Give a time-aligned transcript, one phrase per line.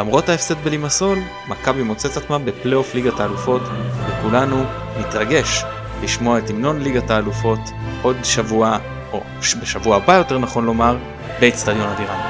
[0.00, 1.18] למרות ההפסד בלימסול,
[1.48, 3.62] מכבי מוצאת עצמה בפלייאוף ליגת האלופות,
[4.06, 4.64] וכולנו
[5.00, 5.64] נתרגש
[6.02, 7.60] לשמוע את המנון ליגת האלופות
[8.02, 8.78] עוד שבוע,
[9.12, 9.22] או
[9.62, 10.96] בשבוע הבא יותר נכון לומר,
[11.40, 12.29] באצטדיון אדירן.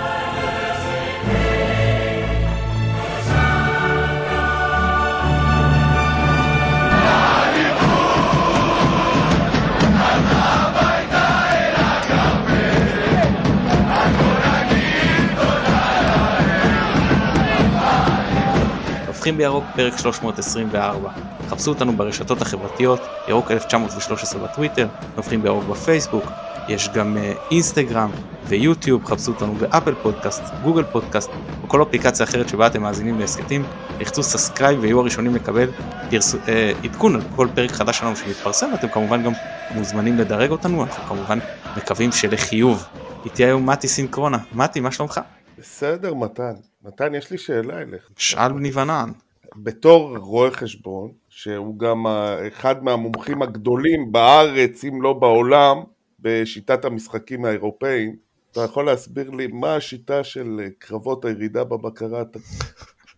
[19.31, 21.11] נובחים בירוק פרק 324.
[21.49, 26.25] חפשו אותנו ברשתות החברתיות, ירוק 1913 בטוויטר, נובחים בירוק בפייסבוק,
[26.69, 28.11] יש גם uh, אינסטגרם
[28.47, 31.31] ויוטיוב, חפשו אותנו ב Apple Podcasts, Google Podcasts,
[31.63, 33.65] או כל אפליקציה אחרת שבה אתם מאזינים להסכתים,
[34.01, 35.71] לחצו subscribe ויהיו הראשונים לקבל
[36.11, 36.35] פרס...
[36.35, 36.39] uh,
[36.85, 39.33] עדכון על כל פרק חדש שלנו שמתפרסם, ואתם כמובן גם
[39.75, 41.39] מוזמנים לדרג אותנו, אנחנו כמובן
[41.77, 42.87] מקווים שלחיוב.
[43.25, 45.21] איתי היום מתי סינקרונה, מתי מה שלומך?
[45.61, 48.11] בסדר מתן, מתן יש לי שאלה אליך.
[48.17, 49.13] שאל בני ונען.
[49.57, 52.07] בתור רואה חשבון, שהוא גם
[52.49, 55.77] אחד מהמומחים הגדולים בארץ, אם לא בעולם,
[56.21, 58.17] בשיטת המשחקים האירופאים,
[58.53, 62.23] אתה יכול להסביר לי מה השיטה של קרבות הירידה בבקרה?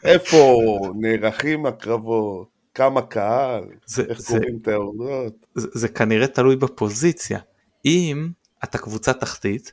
[0.05, 0.59] איפה
[0.95, 2.49] נערכים הקרבות?
[2.75, 3.65] כמה קהל?
[3.87, 5.47] זה, איך זה, קוראים את ההורדות?
[5.55, 7.39] זה, זה כנראה תלוי בפוזיציה.
[7.85, 8.29] אם
[8.65, 9.73] אתה קבוצה תחתית,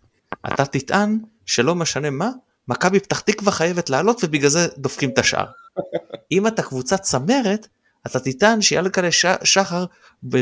[0.53, 2.29] אתה תטען שלא משנה מה,
[2.69, 5.45] מכבי פתח תקווה חייבת לעלות ובגלל זה דופקים את השאר.
[6.31, 7.67] אם אתה קבוצה צמרת,
[8.07, 9.09] אתה תטען שיאלקלה
[9.43, 9.85] שחר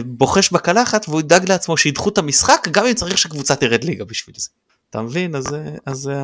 [0.06, 4.36] בוחש בקלחת והוא ידאג לעצמו שידחו את המשחק גם אם צריך שהקבוצה תרד ליגה בשביל
[4.40, 4.50] זה.
[4.90, 5.36] אתה מבין?
[5.36, 6.16] אז, אז זה,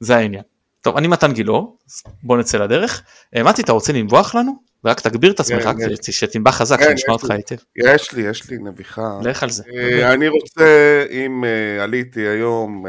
[0.00, 0.42] זה העניין.
[0.82, 1.78] טוב, אני מתן גילאור,
[2.22, 3.02] בוא נצא לדרך.
[3.36, 4.71] אה, מתי, אתה רוצה לנבוח לנו?
[4.84, 7.56] ורק תגביר את עצמך, כן, שתנבח חזק, כן, שנשמע אותך היטב.
[7.76, 9.18] יש לי, יש לי נביחה.
[9.22, 9.62] לך על זה.
[9.74, 12.84] אה, אני רוצה, אם אה, עליתי היום,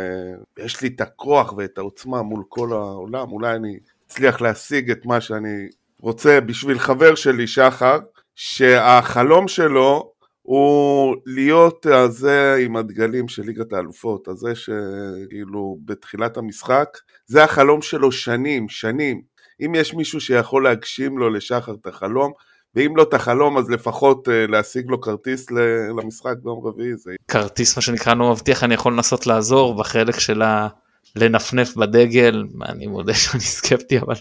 [0.60, 5.22] יש לי את הכוח ואת העוצמה מול כל העולם, אולי אני אצליח להשיג את מה
[5.22, 5.68] שאני
[6.00, 8.00] רוצה בשביל חבר שלי, שחר,
[8.36, 17.44] שהחלום שלו הוא להיות הזה עם הדגלים של ליגת האלופות, הזה שכאילו בתחילת המשחק, זה
[17.44, 19.33] החלום שלו שנים, שנים.
[19.62, 22.32] אם יש מישהו שיכול להגשים לו לשחר את החלום,
[22.76, 25.52] ואם לא את החלום אז לפחות uh, להשיג לו כרטיס
[25.98, 26.98] למשחק ביום רביעי.
[26.98, 27.12] זה...
[27.28, 30.68] כרטיס מה שנקרא לא מבטיח אני יכול לנסות לעזור בחלק של ה...
[31.16, 34.16] לנפנף בדגל, אני מודה שאני סקפטי אבל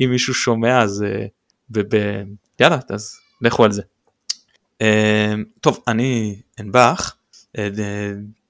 [0.00, 2.22] אם מישהו שומע אז uh, ב-
[2.60, 3.82] יאללה אז לכו על זה.
[4.82, 4.84] Uh,
[5.60, 7.16] טוב אני אנבח,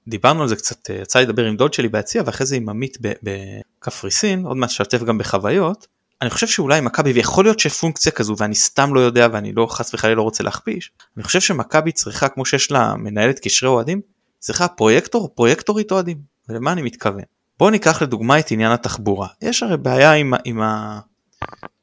[0.07, 2.97] דיברנו על זה קצת, יצא לי לדבר עם דוד שלי ביציע ואחרי זה עם עמית
[3.23, 5.87] בקפריסין, עוד מעט שתף גם בחוויות.
[6.23, 9.93] אני חושב שאולי מכבי, ויכול להיות שפונקציה כזו ואני סתם לא יודע ואני לא חס
[9.93, 14.01] וחלילה לא רוצה להכפיש, אני חושב שמכבי צריכה כמו שיש לה מנהלת קשרי אוהדים,
[14.39, 16.17] צריכה פרויקטור פרויקטורית אוהדים,
[16.49, 17.21] ולמה אני מתכוון?
[17.59, 20.61] בואו ניקח לדוגמה את עניין התחבורה, יש הרי בעיה עם, עם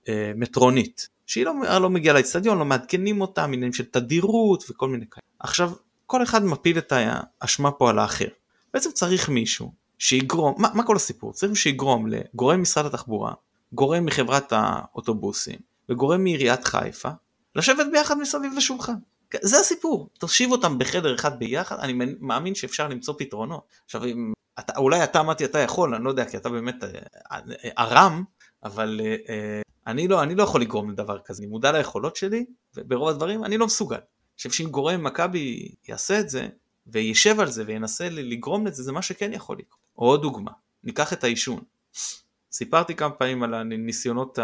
[0.08, 5.04] המטרונית, אה, שהיא לא, לא מגיעה לאצטדיון, לא מעדכנים אותה, עניינים של תדירות וכל מיני
[5.10, 5.22] כאלה.
[5.40, 5.72] עכשיו,
[6.06, 6.92] כל אחד מפיל את
[7.40, 8.28] האשמה פה על האחר.
[8.74, 11.32] בעצם צריך מישהו שיגרום, מה, מה כל הסיפור?
[11.32, 13.32] צריך שיגרום לגורם משרד התחבורה,
[13.72, 15.58] גורם מחברת האוטובוסים
[15.88, 17.08] וגורם מעיריית חיפה
[17.56, 18.94] לשבת ביחד מסביב לשולחן.
[19.42, 23.64] זה הסיפור, תושיב אותם בחדר אחד ביחד, אני מאמין שאפשר למצוא פתרונות.
[23.84, 27.70] עכשיו אם אתה, אולי אתה אמרתי אתה יכול, אני לא יודע כי אתה באמת אה,
[27.78, 28.25] ארם,
[28.64, 32.44] אבל אה, אני לא, אני לא יכול לגרום לדבר כזה, אני מודע ליכולות שלי
[32.76, 33.98] וברוב הדברים אני לא מסוגל.
[34.36, 36.48] חושב שאם גורם מכבי יעשה את זה
[36.86, 39.80] וישב על זה וינסה לגרום לזה זה מה שכן יכול לקרות.
[39.92, 40.50] עוד דוגמה,
[40.84, 41.60] ניקח את העישון.
[42.52, 44.38] סיפרתי כמה פעמים על הניסיונות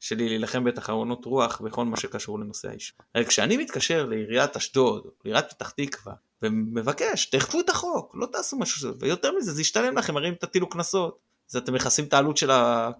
[0.00, 2.98] שלי להילחם בתחרונות רוח בכל מה שקשור לנושא העישון.
[3.28, 9.32] כשאני מתקשר לעיריית אשדוד, לעיריית פתח תקווה, ומבקש, תאכפו את החוק, לא תעשו משהו, ויותר
[9.38, 11.18] מזה, זה ישתלם לכם, הרי אם תטילו קנסות,
[11.50, 12.50] אז אתם מכסים את העלות של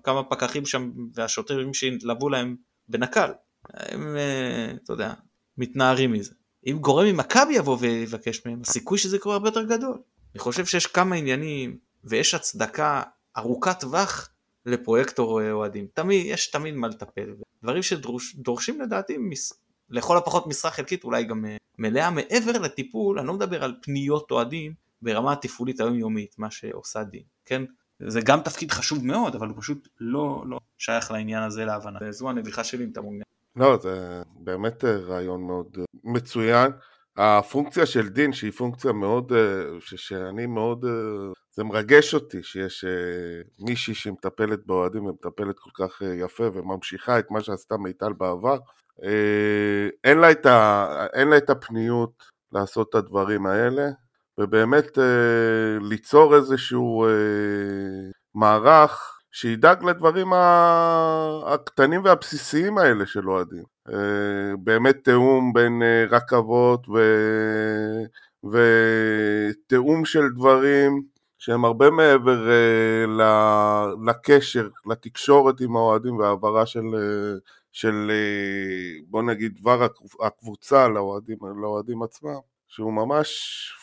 [0.03, 2.57] כמה פקחים שם והשוטרים שילוו להם
[2.89, 3.31] בנקל.
[3.75, 5.13] הם, אה, אתה יודע,
[5.59, 6.33] מתנערים מזה.
[6.67, 9.99] אם גורם ממכבי יבוא ויבקש מהם, הסיכוי שזה יקרה הרבה יותר גדול.
[10.35, 13.03] אני חושב שיש כמה עניינים ויש הצדקה
[13.37, 14.29] ארוכת טווח
[14.67, 15.87] לפרויקטור אה, אוהדים.
[15.95, 17.35] תמיד, יש תמיד מה לטפל.
[17.63, 19.53] דברים שדורשים לדעתי מס...
[19.91, 24.31] לכל הפחות משרה חלקית, אולי גם אה, מלאה מעבר לטיפול, אני לא מדבר על פניות
[24.31, 24.73] אוהדים
[25.03, 27.63] ברמה התפעולית היומיומית, מה שעושה דין, כן?
[28.07, 31.99] זה גם תפקיד חשוב מאוד, אבל הוא פשוט לא, לא שייך לעניין הזה להבנה.
[32.11, 33.23] זו הנביכה שלי אם אתה מעוניין.
[33.57, 36.71] לא, זה באמת אה, רעיון מאוד מצוין.
[37.17, 39.33] הפונקציה של דין שהיא פונקציה מאוד,
[39.81, 40.85] ש, שאני מאוד
[41.57, 47.31] זה מרגש אותי שיש uh, מישהי שמטפלת באוהדים ומטפלת כל כך uh, יפה וממשיכה את
[47.31, 48.59] מה שעשתה מיטל בעבר.
[49.01, 49.05] Uh,
[50.05, 52.23] אין, לה את ה, אין לה את הפניות
[52.53, 53.89] לעשות את הדברים האלה,
[54.39, 54.99] ובאמת
[55.81, 57.07] ליצור איזשהו
[58.35, 60.33] מערך שידאג לדברים
[61.47, 63.63] הקטנים והבסיסיים האלה של אוהדים.
[63.89, 66.99] אה, באמת תיאום בין אה, רכבות ו...
[68.45, 71.03] ותיאום של דברים
[71.47, 77.39] שהם הרבה מעבר אה, לקשר, לתקשורת עם האוהדים והעברה של, אה,
[77.73, 82.39] של אה, בוא נגיד דבר הקב- הקבוצה לאוהדים, לאוהדים עצמם,
[82.69, 83.29] שהוא ממש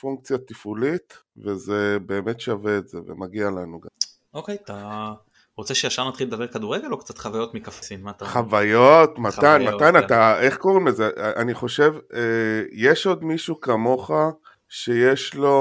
[0.01, 3.89] פונקציה תפעולית וזה באמת שווה את זה ומגיע לנו גם.
[4.33, 5.12] אוקיי, אתה
[5.57, 8.06] רוצה שישר נתחיל לדבר כדורגל או קצת חוויות מקפריסין?
[8.24, 10.06] חוויות, מתן, מתן, כן.
[10.06, 11.10] אתה, איך קוראים לזה?
[11.36, 11.94] אני חושב,
[12.71, 14.12] יש עוד מישהו כמוך
[14.69, 15.57] שיש לו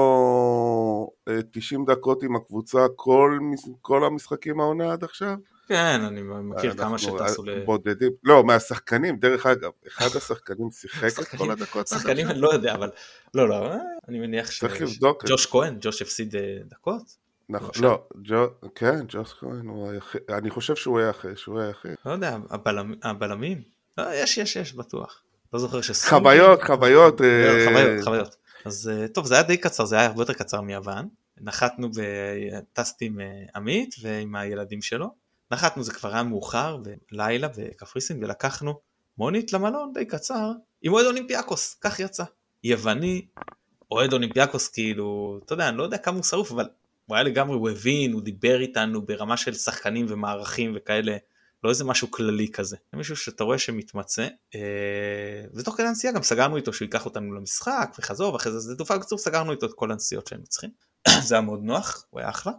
[1.51, 3.39] 90 דקות עם הקבוצה כל,
[3.81, 5.35] כל המשחקים העונה עד עכשיו?
[5.67, 7.65] כן, אני מכיר כמה אנחנו, שטסו אה, ל...
[7.65, 12.29] בודדים, לא, מהשחקנים, דרך אגב, אחד השחקנים שיחק את כל הדקות שחקנים?
[12.29, 12.89] אני לא יודע, אבל...
[13.33, 13.77] לא, לא, אה,
[14.07, 14.59] אני מניח ש...
[14.59, 17.03] צריך לבדוק ג'וש כהן, ג'וש הפסיד אה, דקות?
[17.49, 17.71] נכון.
[17.83, 18.45] לא, ג'ו,
[18.75, 21.91] כן, ג'וס כהן הוא היחיד, אני חושב שהוא היה היחיד, שהוא היה היחיד.
[22.05, 23.61] לא יודע, הבלמ- הבלמים?
[23.97, 25.21] לא, יש, יש, יש, בטוח.
[25.53, 26.19] לא זוכר שסונגרן...
[26.19, 28.35] חוויות, חוויות, אה, חוויות, חוויות.
[28.65, 31.07] אז אה, טוב, זה היה די קצר, זה היה הרבה יותר קצר מיוון.
[31.41, 32.01] נחתנו, ב...
[32.73, 35.07] טסתי עם אה, עמית ועם הילדים שלו.
[35.51, 36.77] נחתנו, זה כבר היה מאוחר,
[37.11, 38.79] בלילה בקפריסין, ולקחנו
[39.17, 40.51] מונית למלון די קצר,
[40.81, 42.23] עם אוהד אולימפיאקוס, כך יצא.
[42.63, 43.25] יווני,
[43.91, 46.69] אוהד אולימפיאקוס, כאילו, אתה יודע, אני לא יודע כמה הוא שרוף, אבל
[47.05, 51.17] הוא היה לגמרי, הוא הבין, הוא דיבר איתנו ברמה של שחקנים ומערכים וכאלה,
[51.63, 52.77] לא איזה משהו כללי כזה.
[52.91, 54.59] זה מישהו שאתה רואה שמתמצא, אה,
[55.53, 58.97] ותוך כדי הנסיעה גם סגרנו איתו שהוא ייקח אותנו למשחק וחזור, ואחרי זה שדה תעופה,
[58.97, 60.69] בקיצור סגרנו איתו את כל הנסיעות שהיינו צריכים.
[61.27, 62.53] זה היה מאוד נוח, הוא היה אחלה.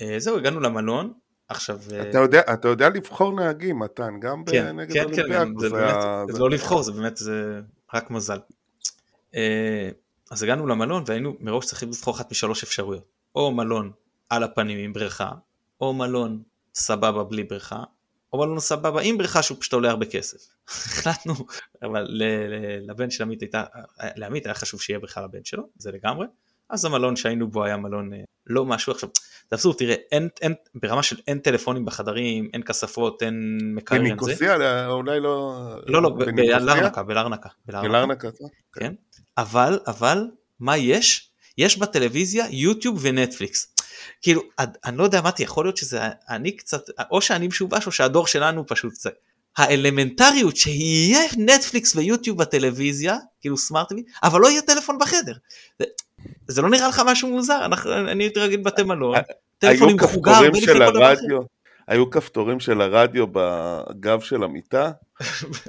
[0.00, 1.12] אה, זהו, הגענו למלון,
[1.48, 1.78] עכשיו...
[1.92, 5.58] אה, אתה יודע, אתה יודע לבחור נהגים, מתן, גם כן, נגד כן, כן.
[5.58, 5.94] זה זה באמת,
[6.28, 7.60] זה זה- לא לבחור, זה באמת, זה
[7.94, 8.38] רק מזל.
[10.30, 13.04] אז הגענו למלון והיינו מראש צריכים לבחור אחת משלוש אפשרויות.
[13.34, 13.90] או מלון
[14.28, 15.30] על הפנים עם בריכה,
[15.80, 16.42] או מלון
[16.74, 17.82] סבבה בלי בריכה,
[18.32, 20.38] או מלון סבבה עם בריכה שהוא פשוט עולה הרבה כסף.
[20.68, 21.34] החלטנו,
[21.82, 22.06] אבל
[22.88, 23.64] לבן של עמית הייתה,
[24.16, 26.26] לעמית היה חשוב שיהיה בריכה לבן שלו, זה לגמרי.
[26.70, 29.08] אז המלון שהיינו בו היה מלון אה, לא משהו עכשיו,
[29.50, 34.06] זה אבסורד, תראה, אין, אין, ברמה של אין טלפונים בחדרים, אין כספות, אין מקרר, אין
[34.06, 34.10] זה.
[34.10, 35.60] בניקוסיה, אולי לא...
[35.86, 36.58] לא, לא, ב- בניקוסיה?
[36.58, 37.48] בלרנקה, בלרנקה.
[37.66, 37.88] בלרנקה.
[37.88, 38.28] בלרנקה,
[38.72, 38.94] כן.
[39.38, 40.26] אבל, אבל,
[40.60, 41.30] מה יש?
[41.58, 43.74] יש בטלוויזיה יוטיוב ונטפליקס.
[44.22, 48.26] כאילו, אני לא יודע, מתי, יכול להיות שזה אני קצת, או שאני משובש או שהדור
[48.26, 49.10] שלנו פשוט זה.
[49.56, 55.34] האלמנטריות שיהיה נטפליקס ויוטיוב בטלוויזיה, כאילו סמארט TV, אבל לא יהיה טלפון בחדר.
[55.78, 55.84] זה,
[56.48, 57.64] זה לא נראה לך משהו מוזר?
[57.64, 59.16] אנחנו, אני הייתי רגיל בתי מלון,
[59.58, 61.38] טלפון היו עם חוגר, כפתורים ולפני של כל דבר אחר.
[61.88, 64.90] היו כפתורים של הרדיו בגב של המיטה.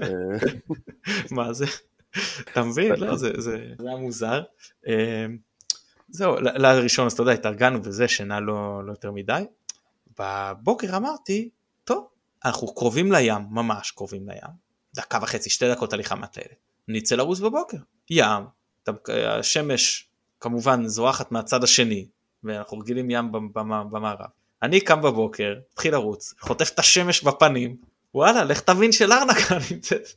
[0.02, 0.08] אה,
[1.32, 1.66] מה זה?
[2.42, 2.92] אתה מבין?
[2.98, 4.42] לא, זה, זה, זה היה מוזר.
[6.12, 9.44] זהו, ל- לראשון, אז אתה יודע, התארגנו וזה, שינה לא, לא יותר מדי.
[10.20, 11.50] בבוקר אמרתי,
[11.84, 12.08] טוב,
[12.46, 14.52] אנחנו קרובים לים, ממש קרובים לים.
[14.96, 16.56] דקה וחצי, שתי דקות הליכה מהטיילת.
[16.88, 17.78] נצא לרוץ בבוקר.
[18.10, 18.44] ים,
[19.28, 20.10] השמש
[20.40, 22.08] כמובן זורחת מהצד השני,
[22.44, 24.28] ואנחנו רגילים ים במ- במ- במערב.
[24.64, 27.78] אני קם בבוקר, מתחיל לרוץ, חוטף את השמש בפנים,
[28.16, 30.08] וואלה, לך תבין שלארנקה נמצאת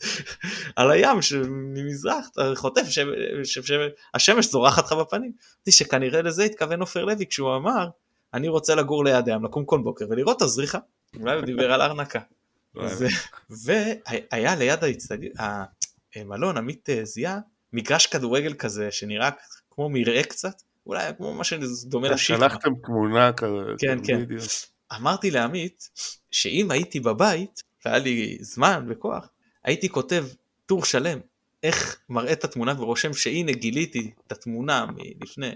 [0.77, 1.19] על הים
[1.49, 2.99] ממזרח, אתה חוטף, ש...
[3.45, 3.59] ש...
[3.59, 3.73] ש...
[4.15, 5.33] השמש זורחת לך בפנים.
[5.59, 7.89] אמרתי שכנראה לזה התכוון עופר לוי כשהוא אמר,
[8.35, 10.79] אני רוצה לגור ליד הים, לקום כל בוקר ולראות את הזריחה.
[11.21, 12.21] אולי הוא דיבר על ארנקה.
[12.87, 13.09] זה-
[13.51, 14.79] והיה ליד
[16.17, 17.39] המלון עמית אה, זיהה
[17.73, 19.31] מגרש כדורגל כזה שנראה
[19.71, 22.39] כמו מרעה קצת, אולי כמו מה שדומה לשיפמה.
[22.49, 23.55] שלחתם תמונה כזה.
[23.79, 24.21] כן, כן.
[24.97, 25.89] אמרתי לעמית
[26.31, 29.29] שאם הייתי בבית והיה לי זמן וכוח
[29.65, 30.27] הייתי כותב
[30.67, 31.19] טור שלם
[31.63, 35.55] איך מראה את התמונה ורושם שהנה גיליתי את התמונה מלפני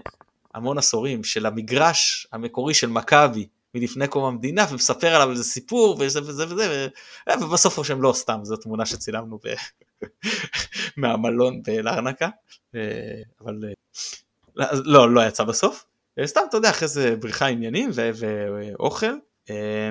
[0.53, 6.21] המון עשורים של המגרש המקורי של מכבי מלפני קום המדינה ומספר עליו איזה סיפור וזה
[6.21, 6.87] וזה וזה
[7.29, 7.41] ו...
[7.43, 9.53] ובסוף רושם לא סתם זו תמונה שצילמנו ב...
[10.97, 12.29] מהמלון בלרנקה
[12.75, 13.59] אה, אבל
[14.59, 15.85] אה, לא לא יצא בסוף.
[16.19, 19.13] אה, סתם אתה יודע אחרי זה בריחה עניינים ו- ואוכל
[19.49, 19.89] אה,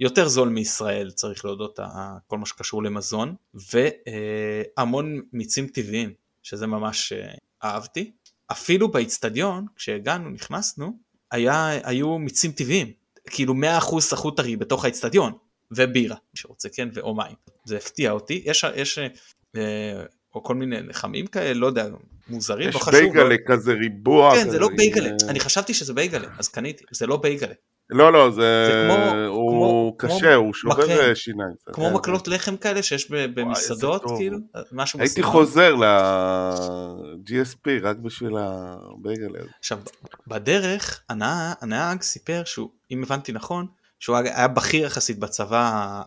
[0.00, 1.78] יותר זול מישראל צריך להודות
[2.26, 6.12] כל מה שקשור למזון והמון מיצים טבעיים
[6.42, 7.34] שזה ממש אה,
[7.64, 8.12] אהבתי.
[8.52, 10.98] אפילו באיצטדיון כשהגענו נכנסנו
[11.30, 12.92] היה היו מיצים טבעיים.
[13.30, 15.32] כאילו 100% סחוט טרי בתוך האיצטדיון
[15.70, 17.34] ובירה מי שרוצה כן ואו מים.
[17.64, 18.42] זה הפתיע אותי.
[18.44, 18.98] יש יש
[19.56, 20.02] אה,
[20.34, 21.86] או כל מיני לחמים כאלה לא יודע
[22.28, 24.34] מוזרים יש לא חשוב לא- בייגלה כזה ריבוע.
[24.34, 27.54] כן, זה לא בייגלה, אני חשבתי שזה בייגלה, אז קניתי, זה לא בייגלה.
[27.90, 28.36] לא, לא, זה...
[28.70, 30.90] זה כמו- הוא כמו- קשה, הוא שובר.
[30.90, 31.50] אה, שיניים.
[31.66, 34.02] זה- כמו כן, מקלות לחם כאלה שיש במסעדות.
[34.18, 34.38] כאילו,
[34.72, 35.32] משהו הייתי בסגנון.
[35.32, 39.48] חוזר ל-GSP רק בשביל הבייגלה הזה.
[39.58, 39.78] עכשיו,
[40.26, 43.66] בדרך, הנהג, הנהג סיפר שהוא, אם הבנתי נכון,
[43.98, 46.02] שהוא היה בכיר יחסית בצבא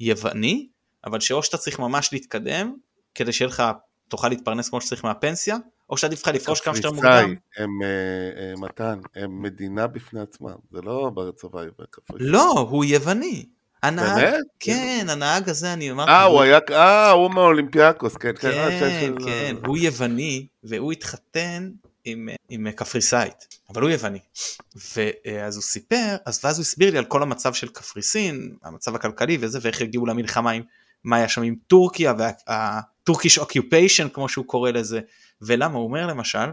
[0.00, 0.68] היווני,
[1.04, 2.74] אבל שאו שאתה צריך ממש להתקדם,
[3.14, 3.62] כדי שיהיה לך,
[4.08, 5.56] תוכל להתפרנס כמו שצריך מהפנסיה,
[5.90, 7.10] או שעדיף לך לפרוש כמה שיותר מוקדם.
[7.10, 7.88] קפריסאי, הם, אה,
[8.42, 12.26] אה, מתן, הם מדינה בפני עצמם, זה לא בצבא קפריסאי.
[12.26, 13.46] לא, הוא יווני.
[13.82, 14.44] הנהג, באמת?
[14.60, 18.50] כן, הנהג הזה, אני אמרתי, אה, הוא היה, אה, הוא מאולימפיאקוס, כן, כן.
[18.50, 21.70] אה, כן, כן, הוא יווני, והוא התחתן
[22.04, 24.18] עם, עם קפריסאית, אבל הוא יווני.
[24.96, 29.38] ואז הוא סיפר, אז ואז הוא הסביר לי על כל המצב של קפריסין, המצב הכלכלי
[29.40, 30.62] וזה, ואיך הגיעו למלחמה עם,
[31.04, 35.00] מה היה שם עם טורקיה, וה-Turkish Occupation כמו שהוא קורא לזה,
[35.42, 36.46] ולמה, הוא אומר למשל,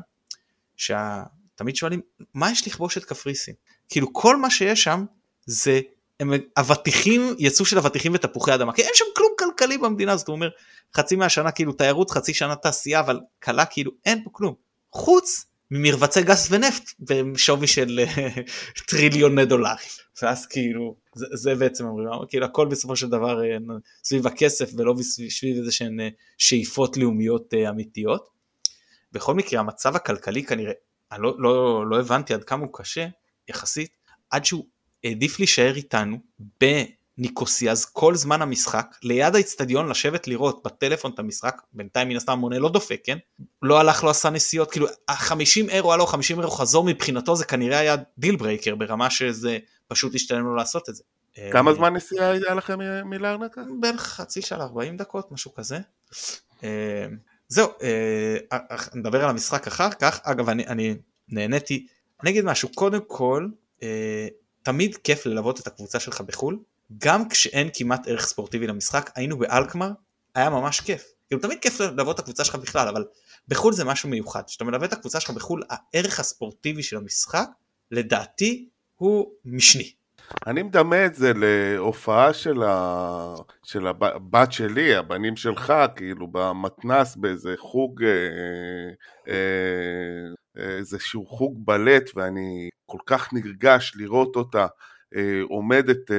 [0.77, 2.01] שתמיד שואלים,
[2.33, 3.53] מה יש לכבוש את קפריסין?
[3.89, 5.05] כאילו כל מה שיש שם
[5.45, 5.79] זה
[6.19, 10.35] הם אבטיחים, יצוא של אבטיחים ותפוחי אדמה, כי אין שם כלום כלכלי במדינה הזאת, הוא
[10.35, 10.49] אומר
[10.97, 14.53] חצי מהשנה כאילו תיירות, חצי שנה תעשייה, אבל קלה כאילו אין פה כלום,
[14.91, 18.29] חוץ ממרבצי גז ונפט בשווי של אה,
[18.89, 19.87] טריליוני דולרים,
[20.21, 23.57] ואז כאילו זה, זה בעצם אומרים, כאילו הכל בסופו של דבר אה,
[24.03, 28.33] סביב הכסף ולא סביב איזה שהן אה, שאיפות לאומיות אמיתיות.
[29.13, 30.73] בכל מקרה המצב הכלכלי כנראה,
[31.11, 33.07] אני לא, לא, לא הבנתי עד כמה הוא קשה
[33.47, 33.97] יחסית,
[34.29, 34.65] עד שהוא
[35.03, 36.17] העדיף להישאר איתנו
[37.17, 42.31] בניקוסיה, אז כל זמן המשחק, ליד האיצטדיון לשבת לראות בטלפון את המשחק, בינתיים מן הסתם
[42.31, 43.17] המונה דופק, כן?
[43.61, 47.79] לא הלך, לא עשה נסיעות, כאילו ה-50 אירו הלוך, 50 אירו חזור מבחינתו זה כנראה
[47.79, 51.03] היה deal breaker ברמה שזה פשוט השתלם לו לעשות את זה.
[51.51, 53.61] כמה אה, זמן נסיעה היה לכם מלארנקה?
[53.79, 55.79] בין חצי שעה 40 דקות, משהו כזה.
[57.43, 58.57] אה, זהו, אה,
[58.93, 60.95] נדבר על המשחק אחר כך, אגב אני, אני
[61.27, 61.87] נהניתי,
[62.21, 63.47] אני אגיד משהו, קודם כל,
[64.63, 66.59] תמיד כיף ללוות את הקבוצה שלך בחו"ל,
[66.97, 69.91] גם כשאין כמעט ערך ספורטיבי למשחק, היינו באלקמר,
[70.35, 71.13] היה ממש כיף.
[71.27, 73.05] כאילו תמיד כיף ללוות את הקבוצה שלך בכלל, אבל
[73.47, 74.43] בחו"ל זה משהו מיוחד.
[74.47, 77.49] כשאתה מלווה את הקבוצה שלך בחו"ל, הערך הספורטיבי של המשחק,
[77.91, 79.91] לדעתי, הוא משני.
[80.47, 83.35] אני מדמה את זה להופעה של, ה...
[83.63, 88.09] של הבת שלי, הבנים שלך, כאילו במתנס באיזה חוג, אה,
[89.27, 94.61] אה, איזשהו חוג בלט, ואני כל כך נרגש לראות אותה.
[94.61, 94.67] אה,
[95.49, 96.17] עומדת, אה,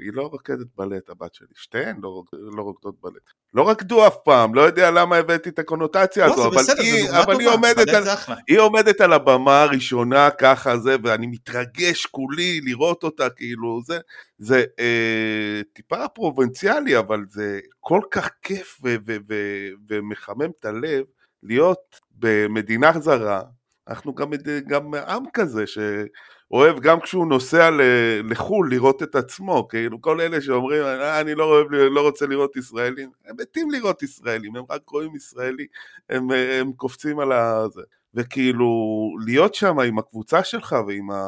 [0.00, 3.30] היא לא רוקדת בלט הבת שלי, שתיהן לא, לא רוקדות בלט.
[3.54, 7.10] לא רקדו אף פעם, לא יודע למה הבאתי את הקונוטציה לא, הזו, אבל, בסדר, היא,
[7.10, 8.04] אבל טובה, היא, עומדת על.
[8.48, 13.98] היא עומדת על הבמה הראשונה ככה זה, ואני מתרגש כולי לראות אותה, כאילו, זה,
[14.38, 21.04] זה אה, טיפה פרובינציאלי, אבל זה כל כך כיף ו- ו- ו- ומחמם את הלב
[21.42, 23.42] להיות במדינה זרה,
[23.88, 24.30] אנחנו גם,
[24.66, 27.70] גם עם כזה שאוהב גם כשהוא נוסע
[28.24, 32.56] לחו"ל לראות את עצמו, כאילו כל אלה שאומרים אה, אני לא, אוהב, לא רוצה לראות
[32.56, 35.66] ישראלים, הם מתים לראות ישראלים, הם רק רואים ישראלי,
[36.10, 37.82] הם, הם קופצים על הזה.
[38.14, 38.68] וכאילו
[39.26, 41.26] להיות שם עם הקבוצה שלך ועם, ה...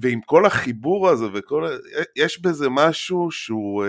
[0.00, 1.68] ועם כל החיבור הזה וכל.
[2.16, 3.84] יש בזה משהו שהוא,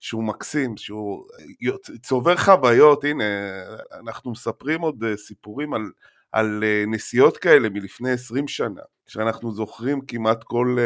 [0.00, 1.24] שהוא מקסים, שהוא
[2.02, 3.24] צובר חוויות, הנה
[4.00, 5.90] אנחנו מספרים עוד סיפורים על,
[6.34, 10.76] על נסיעות כאלה מלפני 20 שנה, שאנחנו זוכרים כמעט כל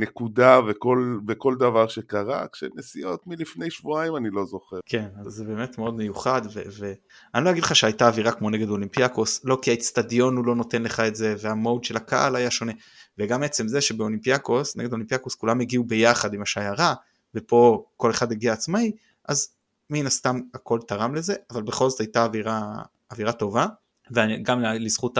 [0.00, 4.76] נקודה וכל, וכל דבר שקרה, כשנסיעות מלפני שבועיים אני לא זוכר.
[4.86, 6.42] כן, אז זה באמת מאוד מיוחד,
[6.78, 10.82] ואני לא אגיד לך שהייתה אווירה כמו נגד אולימפיאקוס, לא כי האצטדיון הוא לא נותן
[10.82, 12.72] לך את זה, והמוד של הקהל היה שונה,
[13.18, 16.94] וגם עצם זה שבאולימפיאקוס, נגד אולימפיאקוס כולם הגיעו ביחד עם השיירה,
[17.34, 18.92] ופה כל אחד הגיע עצמאי,
[19.28, 19.48] אז
[19.90, 23.66] מן הסתם הכל תרם לזה, אבל בכל זאת הייתה אווירה, אווירה טובה,
[24.10, 25.18] וגם לזכות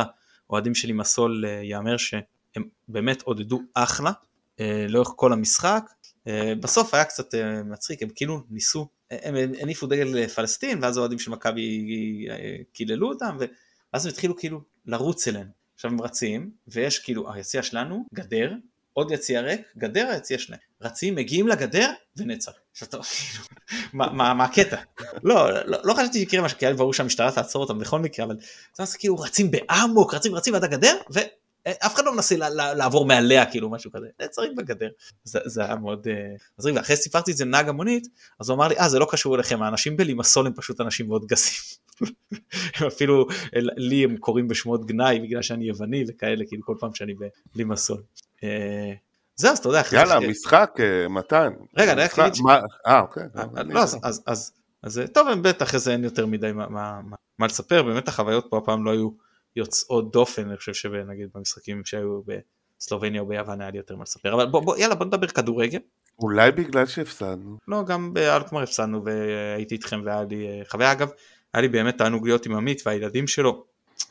[0.49, 2.15] האוהדים שלי מסול ייאמר ש...
[2.57, 4.13] הם באמת עודדו אחלה
[4.61, 5.91] אה, לאורך כל המשחק.
[6.27, 11.19] אה, בסוף היה קצת אה, מצחיק, הם כאילו ניסו, הם הניפו דגל פלסטין ואז האוהדים
[11.19, 13.37] של מכבי אה, קיללו אותם
[13.93, 15.51] ואז הם התחילו כאילו לרוץ אלינו.
[15.75, 18.53] עכשיו הם רצים ויש כאילו היציע שלנו גדר,
[18.93, 20.61] עוד יציע ריק, גדר היציע שלהם.
[20.83, 21.91] רצים, מגיעים לגדר.
[22.73, 23.45] עכשיו טוב, כאילו,
[23.93, 24.77] מה, הקטע?
[25.23, 28.37] לא, לא, לא חשבתי שיקרה משהו, כי היה ברור שהמשטרה תעצור אותם בכל מקרה, אבל
[28.79, 31.19] זה כאילו רצים באמוק, רצים רצים עד הגדר, ו...
[31.69, 32.37] אף אחד לא מנסה
[32.77, 34.89] לעבור מעליה כאילו משהו כזה, נעצרים בגדר.
[35.25, 36.07] זה, זה היה מאוד
[36.59, 38.07] מצחיק, uh, ואחרי סיפרתי את זה לנהג המונית,
[38.41, 41.27] אז הוא אמר לי, אה זה לא קשור אליכם, האנשים בלימסול הם פשוט אנשים מאוד
[41.27, 41.63] גסים.
[42.77, 43.27] הם אפילו,
[43.77, 47.15] לי הם קוראים בשמות גנאי בגלל שאני יווני וכאלה, כאילו כל פעם שאני
[47.55, 48.03] בלימסול.
[49.37, 50.77] זהו, אז אתה יודע, יאללה, משחק,
[51.11, 51.53] מתן.
[51.77, 52.41] רגע, אני רק אגיד ש...
[52.87, 53.23] אה, אוקיי.
[53.65, 53.83] לא,
[54.83, 58.91] אז טוב, בטח אחרי זה אין יותר מדי מה לספר, באמת החוויות פה הפעם לא
[58.91, 59.27] היו...
[59.57, 62.21] יוצאות דופן, אני חושב שנגיד במשחקים שהיו
[62.79, 65.79] בסלובניה או ביוון היה לי יותר מה לספר, אבל בוא, בוא יאללה בוא נדבר כדורגל.
[66.19, 67.57] אולי בגלל שהפסדנו.
[67.69, 71.11] לא, גם באלקמר הפסדנו והייתי איתכם והיה לי חוויה, אגב,
[71.55, 73.65] היה לי באמת תענוג להיות עם עמית והילדים שלו,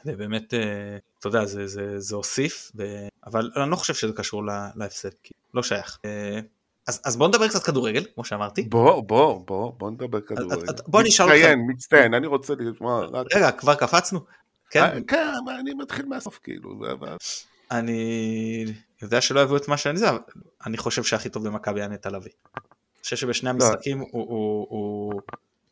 [0.06, 3.08] ובאמת, אה, אתה יודע, זה, זה, זה הוסיף, ו...
[3.26, 4.44] אבל אני לא חושב שזה קשור
[4.76, 5.98] להפסד, כי לא שייך.
[6.06, 6.40] אה,
[6.88, 8.62] אז, אז בוא נדבר קצת כדורגל, כמו שאמרתי.
[8.62, 10.74] בוא, בוא, בוא, בוא נדבר כדורגל.
[10.88, 11.36] בוא נשאל אותך.
[11.36, 13.06] מצטיין, מצטיין, אני רוצה לשמוע.
[13.36, 14.20] רגע, כבר קפצנו?
[14.70, 15.28] כן, אה, כן,
[15.60, 16.70] אני מתחיל מהסוף כאילו.
[17.72, 18.66] אני
[19.02, 20.20] יודע שלא אוהבו את מה שאני זה, אבל
[20.66, 22.32] אני חושב שהכי טוב במכבי היה נטע לביא.
[22.56, 23.66] אני חושב שבשני לא.
[23.66, 25.22] המשחקים הוא,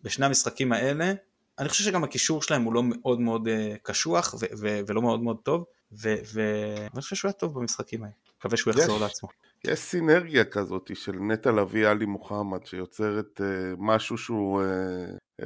[0.03, 1.13] בשני המשחקים האלה,
[1.59, 3.51] אני חושב שגם הקישור שלהם הוא לא מאוד מאוד uh,
[3.83, 8.57] קשוח ו- ו- ולא מאוד מאוד טוב, ואני חושב שהוא היה טוב במשחקים האלה, מקווה
[8.57, 9.29] שהוא יחזור לעצמו.
[9.67, 15.45] יש סינרגיה כזאת של נטע לביא עלי מוחמד שיוצרת uh, משהו שהוא uh, uh,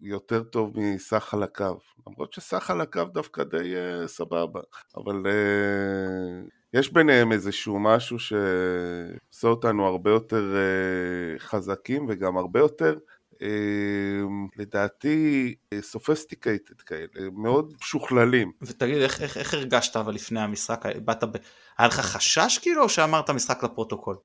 [0.00, 4.60] יותר טוב מסך על הקו, למרות שסך על הקו דווקא די uh, סבבה,
[4.96, 12.98] אבל uh, יש ביניהם איזשהו משהו שעושה אותנו הרבה יותר uh, חזקים וגם הרבה יותר
[14.56, 18.52] לדעתי sophisticated כאלה, מאוד משוכללים.
[18.62, 20.84] ותגיד, איך, איך, איך הרגשת אבל לפני המשחק?
[21.04, 21.36] באת ב...
[21.78, 24.16] היה לך חשש כאילו, או שאמרת משחק לפרוטוקול?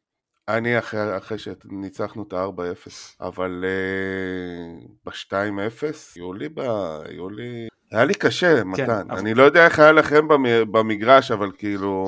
[0.47, 2.91] אני אחרי, אחרי שניצחנו את ה-4-0,
[3.21, 6.59] אבל uh, ב-2-0, היו לי, ב...
[7.05, 7.67] היו לי...
[7.91, 9.09] היה לי קשה, כן, מתן.
[9.09, 9.19] אבל...
[9.19, 10.27] אני לא יודע איך היה לכם
[10.71, 12.07] במגרש, אבל כאילו...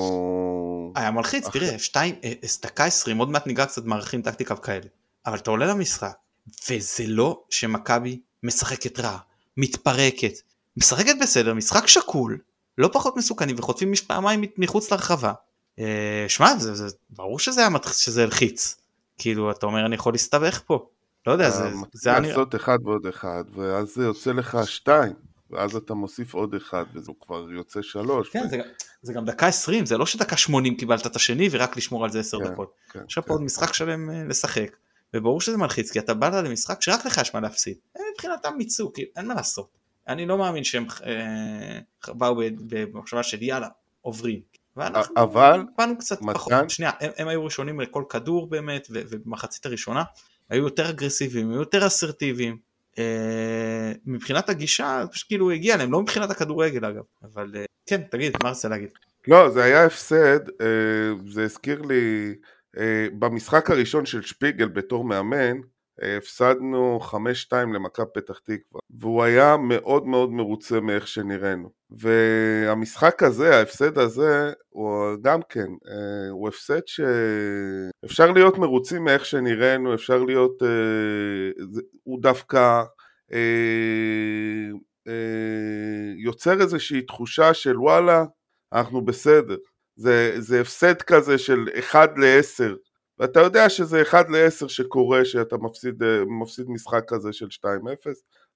[0.96, 1.62] היה מלחיץ, אחרי...
[1.62, 2.32] תראה, 2, אה,
[2.64, 4.88] דקה 20, עוד מעט ניגע קצת מערכים טקטיקה וכאלה.
[5.26, 6.14] אבל אתה עולה למשחק,
[6.48, 9.18] וזה לא שמכבי משחקת רע,
[9.58, 10.34] מתפרקת,
[10.78, 12.38] משחקת בסדר, משחק שקול,
[12.78, 15.34] לא פחות מסוכנים וחוטפים פעמיים מחוץ לרחבה.
[15.80, 18.76] אה, שמע, זה, זה, ברור שזה היה שזה הלחיץ.
[19.18, 20.90] כאילו, אתה אומר אני יכול להסתבך פה.
[21.28, 21.72] לא יודע, זה...
[21.94, 22.32] זה היה נראה...
[22.32, 25.14] לעשות אחד ועוד אחד, ואז זה יוצא לך שתיים.
[25.54, 28.30] ואז אתה מוסיף עוד אחד וזה כבר יוצא שלוש.
[28.30, 28.50] כן, ו...
[28.50, 28.58] זה,
[29.02, 32.20] זה גם דקה עשרים, זה לא שדקה שמונים קיבלת את השני ורק לשמור על זה
[32.20, 32.74] עשר כן, דקות.
[32.92, 34.76] כן, יש לך כן, פה עוד משחק שלם אה, לשחק.
[35.14, 37.78] וברור שזה מלחיץ כי אתה באת למשחק שרק לך יש מה להפסיד.
[37.96, 39.78] הם מבחינתם מיצו, כאילו, אין מה לעשות.
[40.08, 43.68] אני לא מאמין שהם אה, באו במחשבה של יאללה,
[44.02, 44.40] עוברים.
[44.78, 46.34] ואנחנו אבל באנו קצת מתן...
[46.34, 50.04] פחות, שנייה, הם, הם היו ראשונים לכל כדור באמת, ובמחצית הראשונה
[50.50, 52.58] היו יותר אגרסיביים, היו יותר אסרטיביים.
[53.00, 58.34] אה, מבחינת הגישה, פשוט כאילו הגיע להם, לא מבחינת הכדורגל אגב, אבל אה, כן, תגיד,
[58.44, 58.90] מה רצית להגיד?
[59.28, 60.66] לא, זה היה הפסד, אה,
[61.28, 62.36] זה הזכיר לי
[63.20, 65.58] במשחק הראשון של שפיגל בתור מאמן,
[66.02, 71.70] אה, הפסדנו 5-2 למכבי פתח תקווה, והוא היה מאוד מאוד מרוצה מאיך שנראינו.
[71.92, 79.94] והמשחק הזה, ההפסד הזה, הוא גם כן, אה, הוא הפסד שאפשר להיות מרוצים מאיך שנראינו,
[79.94, 80.62] אפשר להיות,
[82.04, 82.84] הוא דווקא
[86.18, 88.26] יוצר איזושהי תחושה של וואלה,
[88.74, 89.56] אנחנו בסדר.
[89.96, 92.74] זה, זה הפסד כזה של 1 ל-10
[93.20, 97.68] ואתה יודע שזה 1 ל-10 שקורה שאתה מפסיד, אה, מפסיד משחק כזה של 2-0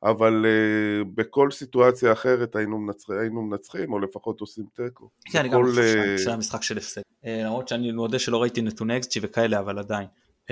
[0.04, 5.10] אבל uh, בכל סיטואציה אחרת היינו, מנצח, היינו מנצחים או לפחות עושים תיקו.
[5.26, 6.22] כן, אני גם חושב uh...
[6.22, 7.02] שהיה משחק של הפסד.
[7.02, 10.08] Uh, למרות שאני מודה שלא ראיתי נתוני אקסטי וכאלה אבל עדיין.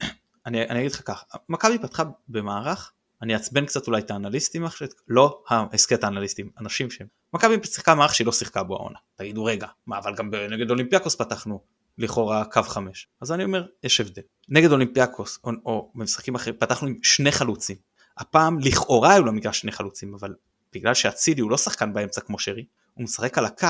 [0.46, 2.92] אני, אני אגיד לך כך, מכבי פתחה במערך
[3.22, 4.64] אני אעצבן קצת אולי את האנליסטים,
[5.08, 7.06] לא הסכת האנליסטים, אנשים שהם.
[7.32, 8.98] מכבי שיחקה מערך שהיא לא שיחקה בו העונה.
[9.14, 11.60] תגידו רגע, מה אבל גם נגד אולימפיאקוס פתחנו
[11.98, 13.08] לכאורה קו חמש.
[13.20, 14.22] אז אני אומר, יש הבדל.
[14.48, 17.76] נגד אולימפיאקוס או, או במשחקים אחרים פתחנו עם שני חלוצים.
[18.18, 20.34] הפעם לכאורה היו למגרש שני חלוצים, אבל
[20.72, 23.68] בגלל שאצילי הוא לא שחקן באמצע כמו שרי, הוא משחק על הקו,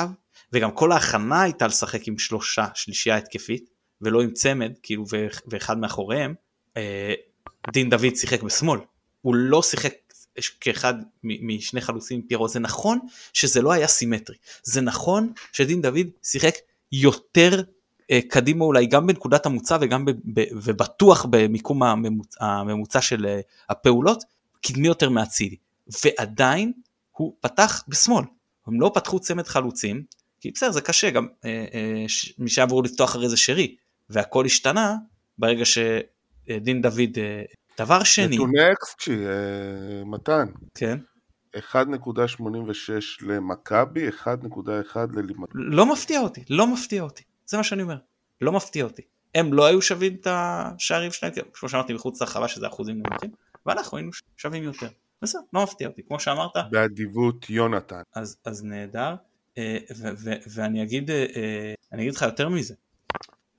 [0.53, 5.05] וגם כל ההכנה הייתה לשחק עם שלושה, שלישייה התקפית, ולא עם צמד, כאילו,
[5.47, 6.35] ואחד מאחוריהם,
[6.77, 7.15] אה,
[7.73, 8.81] דין דוד שיחק בשמאל,
[9.27, 9.93] הוא לא שיחק
[10.61, 12.49] כאחד משני חלוצים פיירו.
[12.49, 12.99] זה נכון
[13.33, 14.37] שזה לא היה סימטרי.
[14.63, 16.55] זה נכון שדין דוד שיחק
[16.93, 17.63] יותר
[18.11, 23.41] אה, קדימה אולי גם בנקודת המוצא וגם ב, ב, ובטוח במיקום הממוצע, הממוצע של אה,
[23.69, 24.25] הפעולות
[24.63, 25.57] קדמי יותר מאצילי
[26.05, 26.73] ועדיין
[27.11, 28.25] הוא פתח בשמאל.
[28.67, 30.03] הם לא פתחו צמד חלוצים
[30.41, 32.05] כי בסדר זה קשה גם אה, אה,
[32.39, 33.77] מי שהיה אמור לפתוח הרי זה שרי
[34.11, 34.97] והכל השתנה
[35.39, 37.43] ברגע שדין דוד אה,
[37.79, 38.37] דבר שני...
[38.37, 40.47] נתוני אה, מתן.
[40.75, 40.99] כן.
[41.57, 41.61] 1.86
[43.23, 45.47] למכבי, 1.1 ללימד.
[45.55, 47.23] לא מפתיע אותי, לא מפתיע אותי.
[47.47, 47.97] זה מה שאני אומר.
[48.41, 49.03] לא מפתיע אותי.
[49.35, 53.31] הם לא היו שווים את השערים שלהם, כמו שאמרתי, מחוץ לרחבה שזה אחוזים נמוכים,
[53.67, 54.89] ואנחנו היינו שווים יותר.
[55.23, 56.53] בסדר, לא מפתיע אותי, כמו שאמרת.
[56.71, 58.03] באדיבות יונתן.
[58.15, 59.15] אז, אז נהדר,
[59.59, 59.79] אה,
[60.55, 62.75] ואני אגיד, אה, אני אגיד לך יותר מזה.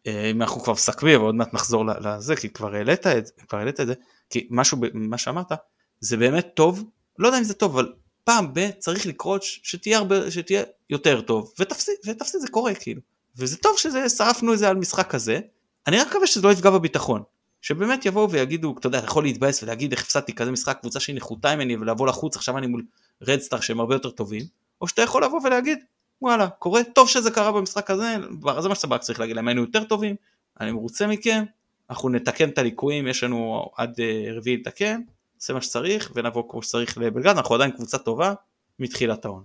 [0.08, 3.80] אה, אם אנחנו כבר מסכמים ועוד מעט נחזור לזה כי כבר העלית את, כבר העלית
[3.80, 3.94] את זה
[4.30, 5.52] כי משהו מה שאמרת
[6.00, 6.84] זה באמת טוב
[7.20, 7.94] לא יודע אם זה טוב אבל
[8.24, 13.02] פעם ב צריך לקרות שתהיה הרבה שתהיה יותר טוב ותפסיד ותפסיד זה קורה כאילו.
[13.38, 15.40] וזה טוב שזה שרפנו את זה על משחק כזה.
[15.88, 17.24] אני רק מקווה שזה לא יפגע בביטחון.
[17.62, 21.16] שבאמת יבואו ויגידו אתה יודע אתה יכול להתבאס ולהגיד איך הפסדתי כזה משחק קבוצה שהיא
[21.16, 22.86] נחותה ממני ולבוא לחוץ עכשיו אני מול
[23.22, 24.46] רדסטאר שהם הרבה יותר טובים,
[24.82, 25.80] או שאתה יכול לבוא ולהגיד
[26.22, 28.16] וואלה קורה טוב שזה קרה במשחק הזה,
[28.60, 30.16] זה מה שאתה צריך להגיד להם היינו יותר טובים,
[30.60, 31.44] אני מרוצה מכם,
[31.90, 35.02] אנחנו נתקן את הליקויים, יש לנו עד uh, רביעי לתקן,
[35.36, 38.34] נעשה מה שצריך ונבוא כמו שצריך לבלגרד, אנחנו עדיין קבוצה טובה
[38.80, 39.44] מתחילת העונה.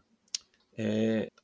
[0.73, 0.79] Uh,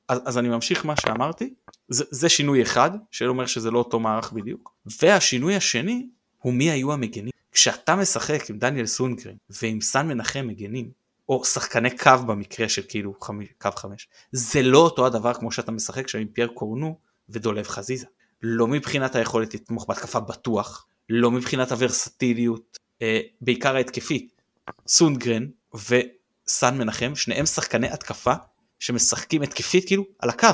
[0.09, 1.55] אז, אז אני ממשיך מה שאמרתי,
[1.89, 6.07] זה, זה שינוי אחד, שאומר שזה לא אותו מערך בדיוק, והשינוי השני
[6.39, 7.31] הוא מי היו המגנים.
[7.53, 10.91] כשאתה משחק עם דניאל סונגרן ועם סן מנחם מגנים,
[11.29, 15.73] או שחקני קו במקרה של כאילו חמי, קו חמש, זה לא אותו הדבר כמו שאתה
[15.73, 18.07] משחק שם עם פייר קורנו ודולב חזיזה.
[18.43, 24.39] לא מבחינת היכולת לתמוך בהתקפה בטוח, לא מבחינת הוורסטיליות, אה, בעיקר ההתקפית.
[24.87, 28.35] סונדגרן וסן מנחם, שניהם שחקני התקפה
[28.79, 30.49] שמשחקים התקפית כאילו על הקו.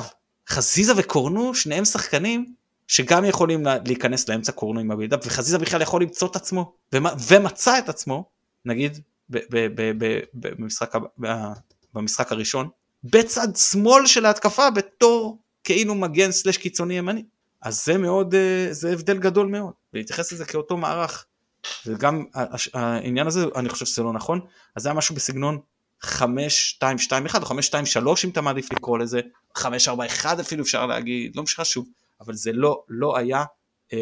[0.49, 2.53] חזיזה וקורנו, שניהם שחקנים
[2.87, 6.73] שגם יכולים להיכנס לאמצע קורנו עם ה build-up, וחזיזה בכלל יכול למצוא את עצמו,
[7.27, 8.29] ומצא את עצמו,
[8.65, 10.93] נגיד במשחק,
[11.93, 12.69] במשחק הראשון,
[13.03, 17.23] בצד שמאל של ההתקפה בתור כאילו מגן סלש קיצוני ימני.
[17.61, 21.25] אז זה מאוד, אה, זה הבדל גדול מאוד, ולהתייחס לזה כאותו מערך,
[21.85, 22.25] וגם
[22.73, 24.39] העניין הזה, אני חושב שזה לא נכון,
[24.75, 25.59] אז זה היה משהו בסגנון
[26.03, 26.09] 5-2-2-1
[27.41, 27.53] או 5-2-3
[28.25, 29.19] אם אתה מעדיף לקרוא לזה,
[29.57, 29.61] 5-4-1
[30.41, 31.87] אפילו אפשר להגיד, לא משנה שוב,
[32.21, 33.43] אבל זה לא, לא היה
[33.91, 33.95] 5-3-2,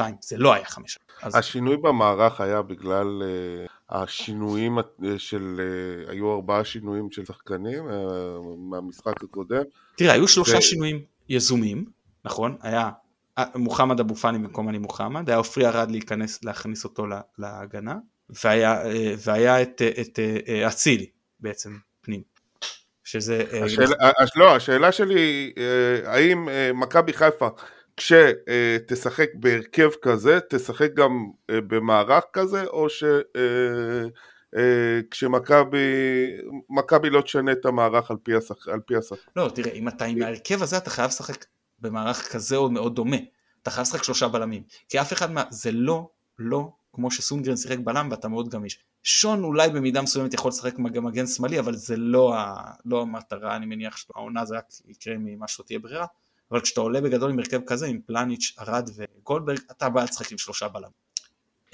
[0.00, 0.98] אה, זה לא היה 5.
[1.22, 1.34] אז...
[1.34, 4.78] השינוי במערך היה בגלל uh, השינויים
[5.18, 5.60] של,
[6.06, 7.92] uh, היו ארבעה שינויים של שחקנים uh,
[8.58, 9.62] מהמשחק הקודם.
[9.96, 10.62] תראה, היו שלושה ו...
[10.62, 11.84] שינויים יזומים,
[12.24, 12.56] נכון?
[12.62, 12.90] היה
[13.54, 17.06] מוחמד אבו פאני במקום אני מוחמד, היה עופרי ארד להיכנס, להכניס אותו
[17.38, 17.96] להגנה,
[18.44, 18.82] והיה,
[19.18, 20.18] והיה את
[20.68, 21.06] אצילי
[21.40, 22.22] בעצם פנים.
[23.04, 23.44] שזה...
[23.64, 23.94] השאלה,
[24.36, 25.52] לא, השאלה שלי
[26.04, 27.48] האם מכבי חיפה
[27.96, 33.04] כשתשחק בהרכב כזה, תשחק גם במערך כזה, או ש...
[35.10, 38.16] כשמכבי לא תשנה את המערך על
[38.86, 39.18] פי השחק.
[39.36, 41.44] לא, תראה, אם אתה עם ההרכב הזה אתה חייב לשחק
[41.78, 43.16] במערך כזה או מאוד דומה.
[43.62, 44.62] אתה חייב לשחק שלושה בלמים.
[44.88, 45.44] כי אף אחד מה...
[45.50, 48.78] זה לא, לא כמו שסונגרן שיחק בלם ואתה מאוד גמיש.
[49.02, 53.66] שון אולי במידה מסוימת יכול לשחק מגן שמאלי, אבל זה לא, ה, לא המטרה, אני
[53.66, 56.06] מניח שהעונה זה רק יקרה ממה שלא תהיה ברירה.
[56.54, 60.38] אבל כשאתה עולה בגדול עם הרכב כזה, עם פלניץ', ארד וגולדברג, אתה בא לשחק עם
[60.38, 60.88] שלושה בלם.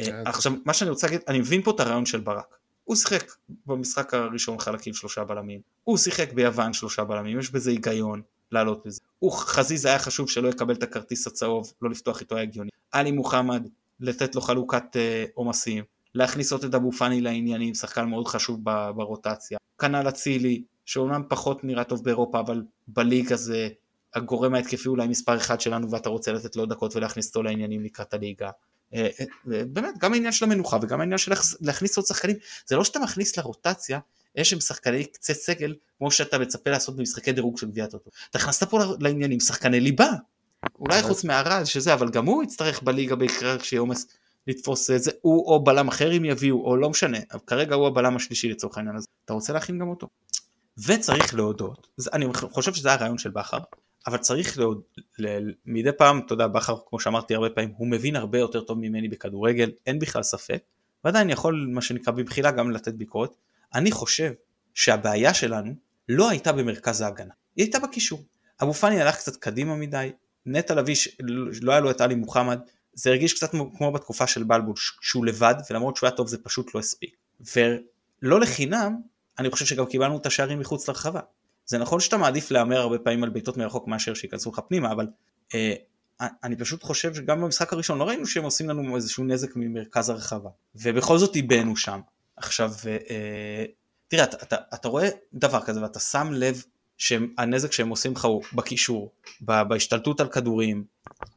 [0.00, 2.56] אה, כן, עכשיו, מה שאני רוצה להגיד, אני מבין פה את הרעיון של ברק.
[2.84, 3.32] הוא שיחק
[3.66, 9.00] במשחק הראשון חלקים שלושה בלמים, הוא שיחק ביוון שלושה בלמים, יש בזה היגיון לעלות בזה.
[9.18, 12.70] הוא חזיז היה חשוב שלא יקבל את הכרטיס הצהוב, לא לפתוח איתו היה הגיוני.
[12.92, 13.68] עלי מוחמד,
[14.00, 18.60] לתת לו חלוקת אה, עומסים, להכניס עוד את אבו פאני לעניינים, שחקן מאוד חשוב
[18.94, 19.58] ברוטציה.
[19.78, 23.68] כנ"ל אצילי, שאומנם פחות נראה טוב באירופה, אבל בליגה זה
[24.14, 28.14] הגורם ההתקפי אולי מספר אחד שלנו ואתה רוצה לתת לו דקות ולהכניס אותו לעניינים לקראת
[28.14, 28.50] הליגה.
[28.94, 29.24] אה, אה,
[29.64, 33.36] באמת, גם העניין של המנוחה וגם העניין של להכניס עוד שחקנים, זה לא שאתה מכניס
[33.36, 33.98] לרוטציה
[34.34, 38.10] יש שם שחקני קצה סגל כמו שאתה מצפה לעשות במשחקי דירוג של גביעת אותו.
[38.30, 40.10] אתה הכנסת פה לעניינים שחקני ליבה,
[40.78, 44.06] אולי חוץ מהרז שזה, אבל גם הוא יצטרך בליגה בעיקר כשיהיה עומס
[44.46, 47.86] לתפוס את זה, הוא או בלם אחר אם יביאו, או לא משנה, אבל כרגע הוא
[47.86, 50.08] הבלם השלישי לצורך העניין הזה, אתה רוצה להכין גם אותו.
[50.86, 53.58] וצריך להודות, אני חושב שזה הרעיון של בכר,
[54.06, 54.80] אבל צריך להוד...
[55.18, 55.50] ל...
[55.66, 59.08] מדי פעם, אתה יודע, בכר, כמו שאמרתי הרבה פעמים, הוא מבין הרבה יותר טוב ממני
[59.08, 60.62] בכדורגל, אין בכלל ספק,
[61.04, 63.30] ועדיין יכול, מה שנקרא בבחילה, גם לתת ביקורת.
[63.74, 64.32] אני חושב
[64.74, 65.74] שהבעיה שלנו
[66.08, 68.22] לא הייתה במרכז ההגנה, היא הייתה בקישור.
[68.62, 70.12] אבו פאני הלך קצת קדימה מדי,
[70.46, 70.94] נטע לביא,
[71.62, 72.60] לא היה לו את עלי מוחמד,
[72.92, 76.74] זה הרגיש קצת כמו בתקופה של בלבול, שהוא לבד, ולמרות שהוא היה טוב זה פשוט
[76.74, 77.16] לא הספיק.
[77.56, 78.96] ולא לחינם,
[79.38, 81.20] אני חושב שגם קיבלנו את השערים מחוץ לרחבה.
[81.70, 85.06] זה נכון שאתה מעדיף להמר הרבה פעמים על בעיטות מרחוק מאשר שייכנסו לך פנימה, אבל
[85.54, 85.74] אה,
[86.20, 90.50] אני פשוט חושב שגם במשחק הראשון לא ראינו שהם עושים לנו איזשהו נזק ממרכז הרחבה,
[90.74, 92.00] ובכל זאת הובאנו שם.
[92.36, 92.72] עכשיו,
[93.10, 93.64] אה,
[94.08, 96.62] תראה, אתה, אתה, אתה רואה דבר כזה ואתה שם לב
[96.98, 100.84] שהנזק שהם עושים לך הוא בקישור, בהשתלטות על כדורים,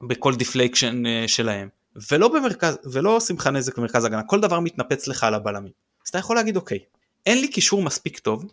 [0.08, 1.70] בכל deflection אה, שלהם,
[2.12, 5.72] ולא במרכז, ולא עושים לך נזק במרכז הגנה, כל דבר מתנפץ לך על הבלמים.
[6.04, 6.80] אז אתה יכול להגיד אוקיי,
[7.26, 8.46] אין לי קישור מספיק טוב,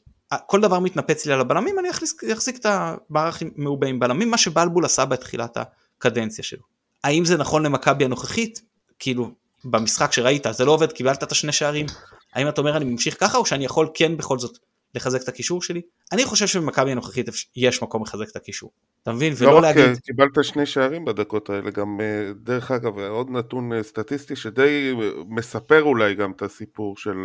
[0.47, 1.91] כל דבר מתנפץ לי על הבלמים, אני
[2.33, 6.63] אחזיק את המערך מעובה עם בלמים, מה שבלבול עשה בתחילת הקדנציה שלו.
[7.05, 8.63] האם זה נכון למכבי הנוכחית?
[8.99, 9.31] כאילו,
[9.65, 11.87] במשחק שראית, זה לא עובד, קיבלת את השני שערים,
[12.33, 14.59] האם אתה אומר אני ממשיך ככה, או שאני יכול כן בכל זאת
[14.95, 15.83] לחזק את הקישור שלי?
[16.13, 18.73] אני חושב שבמכבי הנוכחית יש מקום לחזק את הקישור.
[19.03, 19.33] אתה מבין?
[19.39, 19.85] ולא לא להגיד...
[19.85, 24.95] רק קיבלת שני שערים בדקות האלה, גם אה, דרך אגב, עוד נתון אה, סטטיסטי שדי
[25.01, 27.17] אה, מספר אולי גם את הסיפור של,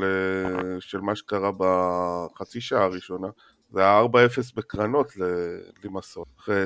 [0.80, 3.28] של מה שקרה בחצי שעה הראשונה.
[3.72, 4.06] זה היה 4-0
[4.56, 5.12] בקרנות
[5.84, 6.64] למסות, אחרי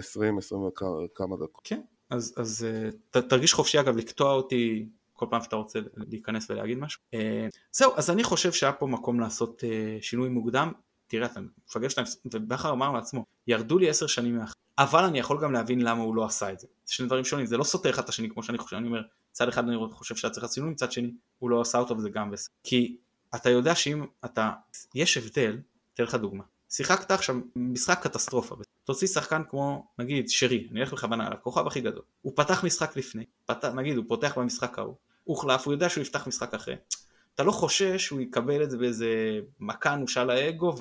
[0.51, 1.61] 20-20 וכמה דקות.
[1.63, 2.67] כן, אז, אז
[3.09, 7.01] ת, תרגיש חופשי אגב לקטוע אותי כל פעם שאתה רוצה להיכנס ולהגיד משהו.
[7.71, 9.63] זהו, אז אני חושב שהיה פה מקום לעשות
[10.01, 10.71] שינוי מוקדם.
[11.09, 15.41] תראה אתה מפגש להם, ובכר אמר לעצמו, ירדו לי עשר שנים מאחר, אבל אני יכול
[15.41, 16.67] גם להבין למה הוא לא עשה את זה.
[16.85, 19.01] זה שני דברים שונים, זה לא סותר אחד את השני כמו שאני חושב, אני אומר,
[19.31, 22.31] צד אחד אני חושב שהיה צריך לעשות מצד שני הוא לא עשה אותו וזה גם
[22.31, 22.53] בסדר.
[22.63, 22.97] כי
[23.35, 24.51] אתה יודע שאם אתה,
[24.95, 25.57] יש הבדל,
[25.93, 31.27] אתן לך דוגמה, שיחקת עכשיו משחק קטסטרופה, תוציא שחקן כמו נגיד שרי, אני אלך בכוונה
[31.27, 35.65] על הכוכב הכי גדול, הוא פתח משחק לפני, פתח, נגיד הוא פותח במשחק ההוא, הוחלף,
[35.65, 36.75] הוא יודע שהוא יפתח משחק אחרי,
[37.39, 40.75] אתה לא חושש שהוא יקבל את זה באיזה מכה אנושה לאגו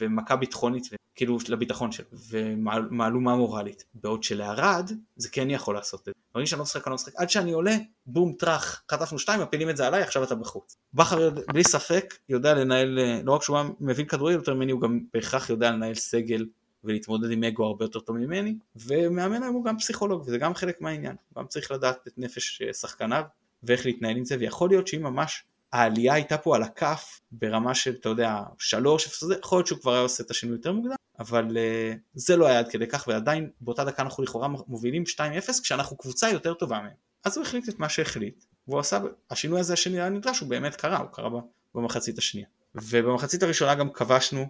[0.00, 6.12] ומכה ביטחונית כאילו לביטחון שלו ומהלומה מורלית בעוד שלערד זה כן יכול לעשות את זה.
[6.36, 9.70] אני שאני לא משחק אני לא משחק עד שאני עולה בום טראח חטפנו שתיים מפילים
[9.70, 10.76] את זה עליי עכשיו אתה בחוץ.
[10.94, 15.50] בכר בלי ספק יודע לנהל לא רק שהוא מבין כדורגל יותר ממני הוא גם בהכרח
[15.50, 16.46] יודע לנהל סגל
[16.84, 20.80] ולהתמודד עם אגו הרבה יותר טוב ממני ומאמן היום הוא גם פסיכולוג וזה גם חלק
[20.80, 23.22] מהעניין גם צריך לדעת את נפש שחקניו
[23.62, 27.94] ואיך להתנהל עם זה ויכול להיות שאם ממש העלייה הייתה פה על הכף ברמה של
[28.00, 31.98] אתה יודע שלוש, יכול להיות שהוא כבר היה עושה את השינוי יותר מוקדם אבל uh,
[32.14, 35.04] זה לא היה עד כדי כך ועדיין באותה דקה אנחנו לכאורה מובילים
[35.48, 36.92] 2-0 כשאנחנו קבוצה יותר טובה מהם.
[37.24, 40.76] אז הוא החליט את מה שהחליט והוא עשה, השינוי הזה השני היה נדרש הוא באמת
[40.76, 41.28] קרה, הוא קרה
[41.74, 42.46] במחצית השנייה.
[42.74, 44.46] ובמחצית הראשונה גם כבשנו,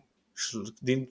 [0.82, 1.04] דין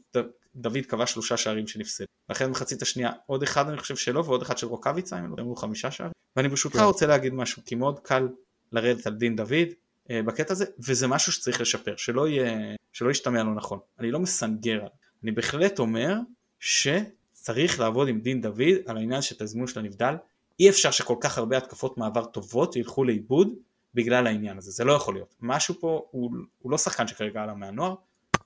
[0.55, 2.05] דוד כבש שלושה שערים שנפסלו.
[2.29, 5.91] לכן במחצית השנייה עוד אחד אני חושב שלו ועוד אחד של רוקאביצה, הם היו חמישה
[5.91, 6.83] שערים ואני ברשותך כן.
[6.83, 8.27] רוצה להגיד משהו כי מאוד קל
[8.71, 9.67] לרדת על דין דוד
[10.09, 13.79] אה, בקטע הזה וזה משהו שצריך לשפר שלא יהיה שלא ישתמע לא נכון.
[13.99, 14.79] אני לא מסנגר
[15.23, 16.15] אני בהחלט אומר
[16.59, 20.15] שצריך לעבוד עם דין דוד על העניין שתזמון של הנבדל.
[20.59, 23.53] אי אפשר שכל כך הרבה התקפות מעבר טובות ילכו לאיבוד
[23.93, 24.71] בגלל העניין הזה.
[24.71, 25.35] זה לא יכול להיות.
[25.41, 27.95] משהו פה הוא, הוא לא שחקן שכרגע עלה מהנוער.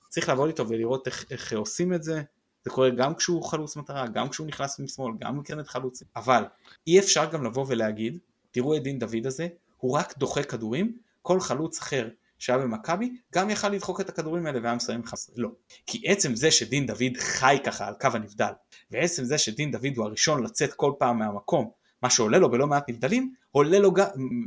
[0.10, 2.22] צריך לעבוד איתו ולראות איך, איך עושים את זה
[2.64, 6.08] זה קורה גם כשהוא חלוץ מטרה, גם כשהוא נכנס משמאל, גם מקרנת חלוצים.
[6.16, 6.44] אבל
[6.88, 8.18] אי אפשר גם לבוא ולהגיד,
[8.52, 9.48] תראו את דין דוד הזה,
[9.78, 14.60] הוא רק דוחה כדורים, כל חלוץ אחר שהיה במכבי, גם יכל לדחוק את הכדורים האלה
[14.64, 15.34] והיה מסיים חסר.
[15.36, 15.50] לא.
[15.86, 18.52] כי עצם זה שדין דוד חי ככה על קו הנבדל,
[18.92, 21.72] ועצם זה שדין דוד הוא הראשון לצאת כל פעם מהמקום,
[22.02, 23.92] מה שעולה לו בלא מעט נבדלים, עולה לו,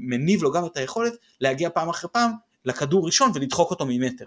[0.09, 2.31] מניב לו גם את היכולת להגיע פעם אחרי פעם
[2.65, 4.25] לכדור ראשון ולדחוק אותו ממטר.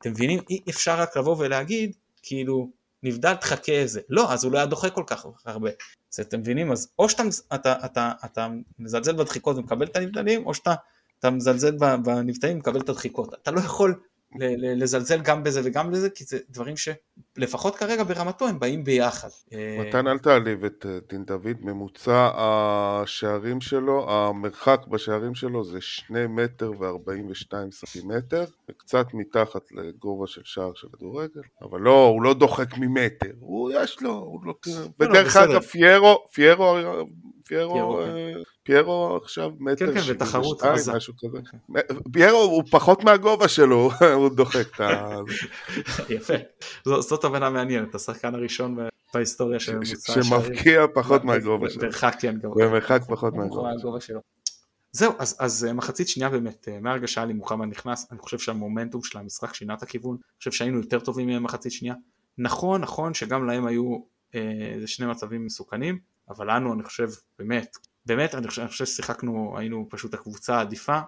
[0.00, 0.40] אתם מבינים?
[0.50, 2.70] אי אפשר רק לבוא ולהגיד, כאילו,
[3.04, 5.70] נבדל תחכה איזה, לא, אז הוא לא היה דוחה כל כך הרבה.
[6.14, 6.72] אז אתם מבינים?
[6.72, 7.22] אז או שאתה
[7.54, 10.74] אתה, אתה, אתה מזלזל בדחיקות ומקבל את הנבדלים, או שאתה
[11.18, 13.34] אתה מזלזל בנבדלים ומקבל את הדחיקות.
[13.34, 14.00] אתה לא יכול
[14.58, 16.76] לזלזל גם בזה וגם בזה, כי זה דברים
[17.38, 19.28] שלפחות כרגע ברמתו הם באים ביחד.
[19.80, 26.36] מתן אל תעליב את אה, דין דוד, ממוצע השערים שלו, המרחק בשערים שלו זה 2
[26.36, 32.78] מטר ו-42 סנטימטר, וקצת מתחת לגובה של שער של כדורגל, אבל לא, הוא לא דוחק
[32.78, 34.54] ממטר, הוא יש לו, הוא לא...
[34.98, 36.76] בדרך אגב פיירו, פיירו
[37.46, 40.92] פיירו, אה, פיירו עכשיו מטר כן, כן, בתחרות עזה.
[40.92, 41.38] משהו כזה.
[42.12, 45.16] פיירו הוא פחות מהגובה שלו, הוא דוחק את ה...
[46.14, 46.34] יפה,
[47.08, 48.76] זאת הבנה מעניינת, השחקן הראשון
[49.14, 51.82] בהיסטוריה שמבקיע פחות מהגובה שלו.
[51.82, 52.66] במרחק כן גבוה.
[52.66, 54.20] במרחק פחות מהגובה שלו.
[54.94, 59.02] זהו, אז, אז אה, מחצית שנייה באמת, אה, מהרגע שעלי מוחמד נכנס, אני חושב שהמומנטום
[59.02, 61.94] של המשחק שינה את הכיוון, אני חושב שהיינו יותר טובים ממחצית שנייה.
[62.38, 63.98] נכון, נכון שגם להם היו
[64.34, 64.40] אה,
[64.86, 69.86] שני מצבים מסוכנים, אבל לנו אני חושב באמת, באמת אני חושב, אני חושב ששיחקנו, היינו
[69.90, 71.00] פשוט הקבוצה העדיפה,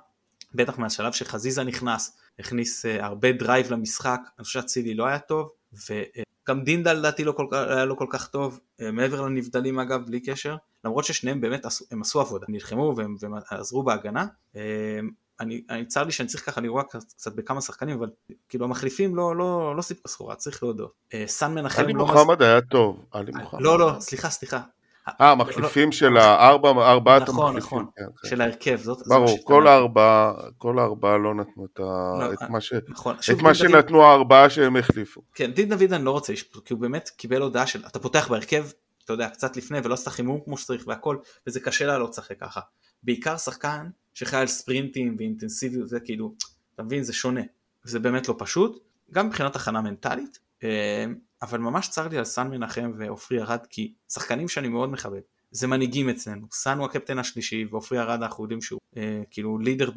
[0.55, 6.65] בטח מהשלב שחזיזה נכנס, הכניס הרבה drive למשחק, אני חושב שאצילי לא היה טוב, וגם
[6.65, 10.57] דינדה לדעתי לא כל, היה לא כל כך טוב, uh, מעבר לנבדלים אגב, בלי קשר,
[10.85, 14.27] למרות ששניהם באמת עשו, הם עשו עבודה, נלחמו והם, והם עזרו בהגנה.
[14.55, 14.59] Uh,
[15.41, 18.11] אני, אני צר לי שאני צריך ככה לראות קצת, קצת בכמה שחקנים, אבל
[18.49, 20.93] כאילו המחליפים לא, לא, לא סיפקו סחורה, צריך להודות.
[21.27, 21.85] סן מנחם לא...
[21.85, 23.61] עלי מוחמד היה טוב, עלי מוחמד.
[23.63, 24.61] לא, לא, סליחה, סליחה,
[25.09, 27.45] אה, המחליפים של הארבע, ארבעת המחליפים.
[27.45, 28.29] נכון, נכון, כן, כן.
[28.29, 28.77] של ההרכב.
[28.77, 32.73] זאת, ברור, כל הארבעה, כל הארבעה לא נתנו את, לא, את מה, ש...
[32.89, 33.17] נכון.
[33.33, 35.23] את מה שנתנו הארבעה שהם החליפו.
[35.35, 38.29] כן, דין דוד אני לא רוצה לשפוט, כי הוא באמת קיבל הודעה של, אתה פותח
[38.31, 38.65] בהרכב,
[39.05, 41.17] אתה יודע, קצת לפני, ולא עשית חימום כמו שצריך והכל,
[41.47, 42.61] וזה קשה לה לא לשחק ככה.
[43.03, 46.35] בעיקר שחקן שחי על ספרינטים ואינטנסיביות, זה כאילו,
[46.75, 47.41] אתה מבין, זה שונה.
[47.85, 48.79] זה באמת לא פשוט,
[49.13, 51.05] גם מבחינת הכנה מנטלית, אה,
[51.43, 55.21] אבל ממש צר לי על סן מנחם ועופרי ארד כי שחקנים שאני מאוד מכבד
[55.51, 59.91] זה מנהיגים אצלנו, סן הוא הקפטן השלישי ועופרי ארד אנחנו יודעים שהוא אה, כאילו לידר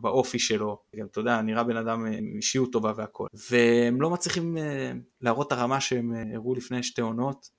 [0.00, 3.26] באופי שלו, גם אתה יודע נראה בן אדם עם אה, אישיות טובה והכל.
[3.50, 7.50] והם לא מצליחים אה, להראות את הרמה שהם אה, הראו לפני שתי עונות.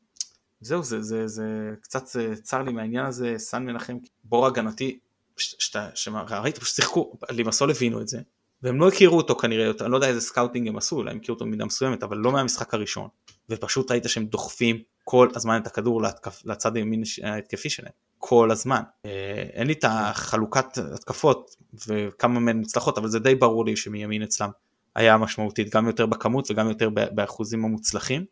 [0.62, 3.34] זהו זה, זה, זה קצת אה, צר לי מהעניין הזה.
[3.38, 5.00] סן מנחם בור הגנתי
[5.38, 8.22] שאתה, שראית פשוט שיחקו, לימסול הבינו את זה
[8.63, 11.36] והם לא הכירו אותו כנראה, אני לא יודע איזה scouting הם עשו, אולי הם הכירו
[11.36, 13.08] אותו במידה מסוימת, אבל לא מהמשחק הראשון.
[13.50, 18.82] ופשוט ראית שהם דוחפים כל הזמן את הכדור להתקפ, לצד הימין ההתקפי שלהם, כל הזמן.
[19.06, 19.12] אה,
[19.54, 21.56] אין לי את החלוקת התקפות
[21.88, 24.50] וכמה מהן מוצלחות, אבל זה די ברור לי שמימין אצלם
[24.95, 28.26] היה משמעותית גם יותר בכמות וגם יותר באחוזים המוצלחים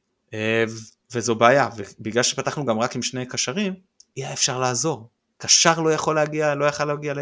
[1.12, 3.74] וזו בעיה ובגלל שפתחנו גם רק עם שני קשרים
[4.18, 7.14] יהיה אפשר לעזור קשר לא יכול להגיע לא יכול להגיע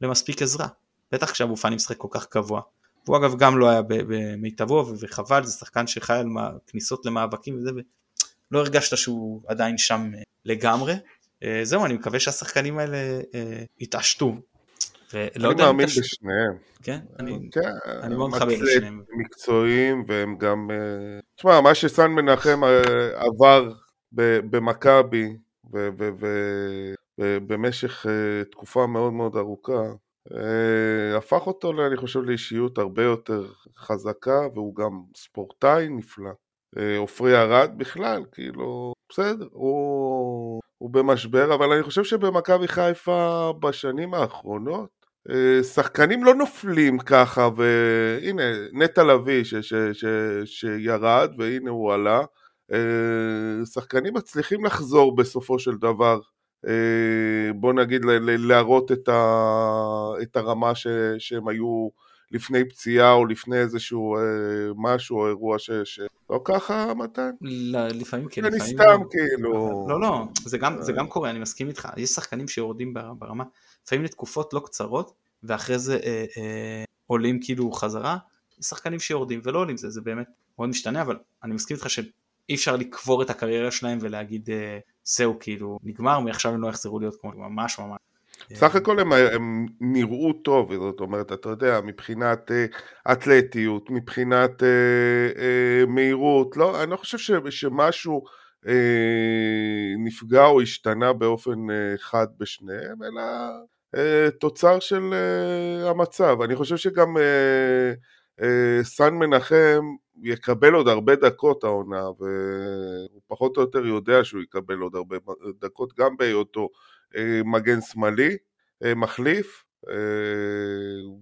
[0.00, 0.66] למספיק עזרה
[1.12, 2.60] בטח כשאבו פאני משחק כל כך גבוה
[3.06, 6.26] הוא אגב גם לא היה במיטבו וחבל זה שחקן שחי על
[6.66, 10.10] כניסות למאבקים וזה ולא הרגשת שהוא עדיין שם
[10.44, 10.94] לגמרי
[11.62, 12.98] זהו אני מקווה שהשחקנים האלה
[13.80, 14.34] יתעשתו
[15.12, 15.98] ולא אני מאמין תש...
[15.98, 16.56] בשניהם.
[16.82, 16.98] כן?
[17.18, 17.72] אני, כן,
[18.02, 19.02] אני מאוד מחבר לשניהם.
[19.18, 20.70] מקצועיים והם גם...
[20.70, 23.72] אה, תשמע, מה שסן מנחם אה, עבר
[24.50, 25.36] במכבי
[27.18, 29.82] ובמשך אה, תקופה מאוד מאוד ארוכה,
[31.16, 36.30] הפך אותו, אני חושב, לאישיות הרבה יותר חזקה והוא גם ספורטאי נפלא.
[36.98, 45.02] עופרי ארד בכלל, כאילו, בסדר, הוא, הוא במשבר, אבל אני חושב שבמכבי חיפה בשנים האחרונות
[45.30, 49.42] אה, שחקנים לא נופלים ככה, והנה, נטע לביא
[50.44, 52.20] שירד, והנה הוא עלה.
[52.72, 56.31] אה, שחקנים מצליחים לחזור בסופו של דבר, אה,
[57.54, 58.02] בוא נגיד
[58.38, 59.22] להראות את, ה,
[60.22, 60.86] את הרמה ש,
[61.18, 61.88] שהם היו
[62.30, 64.16] לפני פציעה או לפני איזשהו
[64.76, 65.70] משהו או אירוע ש...
[65.84, 66.00] ש...
[66.30, 67.30] לא ככה מתן?
[67.40, 69.08] לפעמים כן, לפעמים סתם לא.
[69.10, 69.86] כאילו...
[69.88, 73.44] לא, לא, זה גם, זה גם קורה, אני מסכים איתך, יש שחקנים שיורדים ברמה,
[73.86, 78.16] לפעמים לתקופות לא קצרות, ואחרי זה אה, אה, עולים כאילו חזרה,
[78.60, 80.26] שחקנים שיורדים ולא עולים, זה, זה באמת
[80.58, 85.36] מאוד משתנה, אבל אני מסכים איתך שאי אפשר לקבור את הקריירה שלהם ולהגיד אה, זהו
[85.40, 87.98] כאילו נגמר, מעכשיו הם לא יחזרו להיות כמו ממש ממש.
[88.54, 92.66] סך הכל הם, הם נראו טוב, זאת אומרת, אתה יודע, מבחינת אה,
[93.12, 94.68] אתלטיות, מבחינת אה,
[95.42, 98.24] אה, מהירות, לא, אני לא חושב ש, שמשהו
[98.66, 98.74] אה,
[100.04, 103.22] נפגע או השתנה באופן אה, חד בשניהם, אלא
[103.96, 106.42] אה, תוצר של אה, המצב.
[106.42, 107.92] אני חושב שגם אה,
[108.82, 109.80] סן מנחם
[110.22, 115.16] יקבל עוד הרבה דקות העונה, והוא פחות או יותר יודע שהוא יקבל עוד הרבה
[115.60, 116.68] דקות, גם בהיותו
[117.44, 118.36] מגן שמאלי,
[118.96, 119.64] מחליף,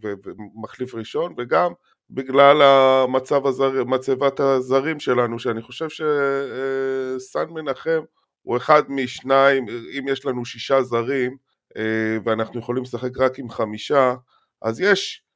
[0.03, 1.73] ומחליף ראשון, וגם
[2.11, 8.01] בגלל המצב הזר, מצבת הזרים שלנו, שאני חושב שסן מנחם
[8.43, 9.67] הוא אחד משניים,
[9.99, 11.37] אם יש לנו שישה זרים,
[11.77, 14.15] אה, ואנחנו יכולים לשחק רק עם חמישה,
[14.63, 15.30] אז יש אה,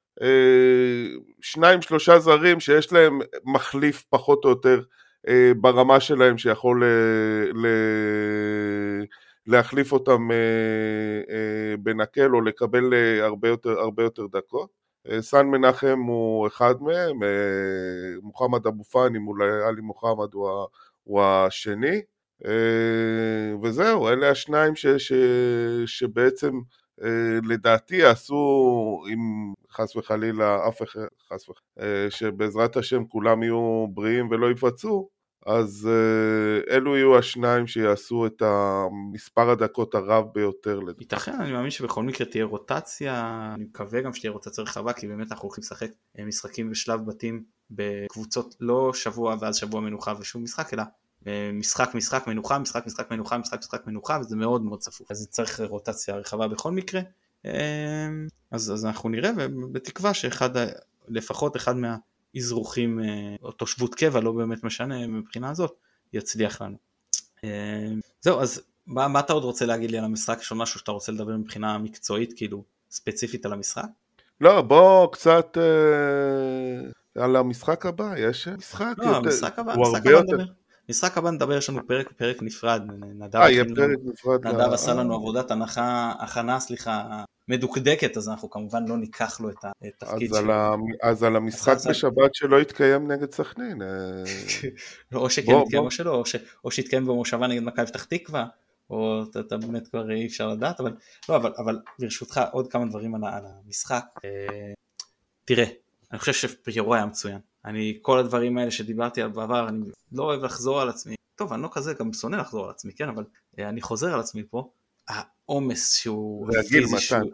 [1.40, 4.83] שניים שלושה זרים שיש להם מחליף פחות או יותר
[5.29, 6.83] אה, ברמה שלהם שיכול
[9.46, 10.29] להחליף אותם
[11.79, 14.85] בנקל או לקבל הרבה יותר, הרבה יותר דקות.
[15.20, 17.18] סן מנחם הוא אחד מהם,
[18.22, 20.66] מוחמד אבו פאני מול עלי מוחמד הוא,
[21.05, 22.00] הוא השני.
[22.46, 25.12] אה, וזהו, אלה השניים ש, ש,
[25.87, 26.61] שבעצם אה,
[27.42, 34.28] לדעתי עשו, אם חס וחלילה אף אחד, חס וחלילה, אה, שבעזרת השם כולם יהיו בריאים
[34.30, 35.14] ולא יפצעו,
[35.46, 35.88] אז
[36.70, 38.42] אלו יהיו השניים שיעשו את
[39.12, 40.80] מספר הדקות הרב ביותר.
[41.00, 45.33] ייתכן, אני מאמין שבכל מקרה תהיה רוטציה, אני מקווה גם שתהיה רוטציה רחבה, כי באמת
[45.33, 50.83] אנחנו הולכים לשחק משחקים בשלב בתים בקבוצות לא שבוע ואז שבוע מנוחה ושום משחק, אלא
[51.53, 55.61] משחק משחק מנוחה משחק משחק מנוחה משחק משחק מנוחה וזה מאוד מאוד צפוף אז צריך
[55.61, 57.01] רוטציה רחבה בכל מקרה
[58.51, 60.51] אז, אז אנחנו נראה ובתקווה שאחד
[61.09, 63.01] לפחות אחד מהאזרוחים
[63.43, 65.75] או תושבות קבע לא באמת משנה מבחינה הזאת
[66.13, 66.77] יצליח לנו.
[68.21, 70.93] זהו אז מה, מה אתה עוד רוצה להגיד לי על המשחק יש עוד משהו שאתה
[70.93, 73.87] רוצה לדבר מבחינה מקצועית כאילו ספציפית על המשחק?
[74.41, 80.07] לא בוא קצת אה, על המשחק הבא יש משחק לא, יותר, המשחק הבא, הוא המשחק
[80.07, 80.43] הרבה הבא יותר.
[80.43, 80.53] נדבר.
[80.88, 82.83] משחק הבא נדבר, יש לנו פרק, פרק נפרד,
[83.14, 84.47] נדב, אה, יהיה פרק נפרד.
[84.47, 89.64] נדב עשה לנו עבודת הנחה, הכנה, סליחה, מדוקדקת, אז אנחנו כמובן לא ניקח לו את
[89.64, 90.55] התפקיד שלו.
[91.03, 93.83] אז על המשחק בשבת שלא יתקיים נגד סכנין.
[93.83, 93.88] אה,
[95.20, 96.23] או שכן יתקיים או שלא,
[96.64, 98.47] או שיתקיים במושבה נגד מכבי פתח תקווה,
[98.91, 100.93] או אתה באמת כבר אי אפשר לדעת, אבל
[101.28, 104.05] לא, אבל ברשותך עוד כמה דברים על המשחק.
[104.24, 104.72] אה,
[105.45, 105.66] תראה,
[106.12, 107.39] אני חושב שפיירו היה מצוין.
[107.65, 111.15] אני, כל הדברים האלה שדיברתי על בעבר, אני לא אוהב לחזור על עצמי.
[111.37, 113.25] טוב, אני לא כזה, גם שונא לחזור על עצמי, כן, אבל
[113.59, 114.71] אה, אני חוזר על עצמי פה.
[115.09, 116.53] העומס שהוא...
[116.53, 117.19] זה הגיל, מתן, שהוא...
[117.19, 117.29] אני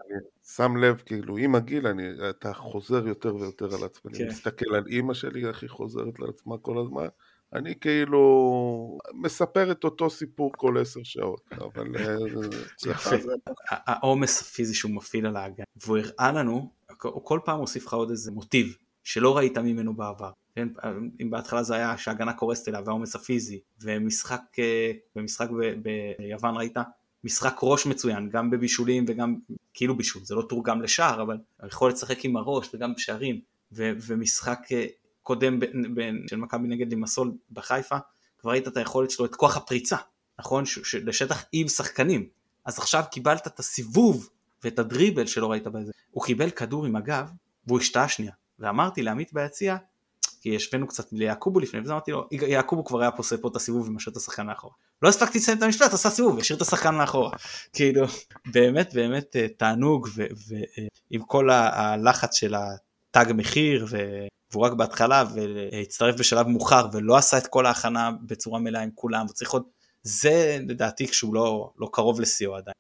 [0.57, 4.12] שם לב, כאילו, עם הגיל, אני, אתה חוזר יותר ויותר על עצמי.
[4.12, 4.22] כן.
[4.22, 7.07] אני מסתכל על אימא שלי, איך היא חוזרת לעצמה כל הזמן.
[7.53, 11.97] אני כאילו מספר את אותו סיפור כל עשר שעות, אבל...
[11.99, 12.16] אה,
[13.70, 16.72] העומס הפיזי שהוא מפעיל על האגן, והוא הראה לנו,
[17.03, 18.76] הוא כל פעם מוסיף לך עוד איזה מוטיב.
[19.05, 20.30] שלא ראית ממנו בעבר.
[20.55, 20.68] כן?
[21.22, 25.48] אם בהתחלה זה היה שהגנה קורסת אליו והעומס הפיזי ומשחק אה, במשחק
[25.82, 26.76] ביוון ראית
[27.24, 29.36] משחק ראש מצוין גם בבישולים וגם
[29.74, 33.40] כאילו בישול זה לא תורגם לשער אבל היכולת לשחק עם הראש וגם בשערים
[33.72, 34.86] ו- ומשחק אה,
[35.22, 37.96] קודם ב- ב- של מכבי נגד לימסול בחיפה,
[38.38, 39.96] כבר ראית את היכולת שלו, את כוח הפריצה,
[40.38, 40.66] נכון?
[40.66, 42.28] ש- ש- לשטח עם שחקנים.
[42.64, 44.30] אז עכשיו קיבלת את הסיבוב
[44.64, 45.92] ואת הדריבל שלא ראית בזה.
[46.11, 47.30] הוא קיבל כדור עם הגב
[47.66, 48.32] והוא השתאה שנייה.
[48.61, 49.76] ואמרתי לעמית ביציע,
[50.40, 53.88] כי השווינו קצת ליעקובו לפני, ואז אמרתי לו, יעקובו כבר היה עושה פה את הסיבוב
[53.88, 54.74] ומשאיר את השחקן מאחורה.
[55.02, 57.30] לא הספקתי לסיים את המשפט, עשה סיבוב והשאיר את השחקן מאחורה.
[57.72, 58.06] כאילו,
[58.52, 60.08] באמת באמת אה, תענוג,
[61.11, 63.86] ועם כל הלחץ של התג מחיר,
[64.52, 69.26] והוא רק בהתחלה, והצטרף בשלב מאוחר, ולא עשה את כל ההכנה בצורה מלאה עם כולם,
[69.30, 69.62] וצריך עוד,
[70.02, 72.74] זה לדעתי כשהוא לא, לא קרוב לשיאו עדיין.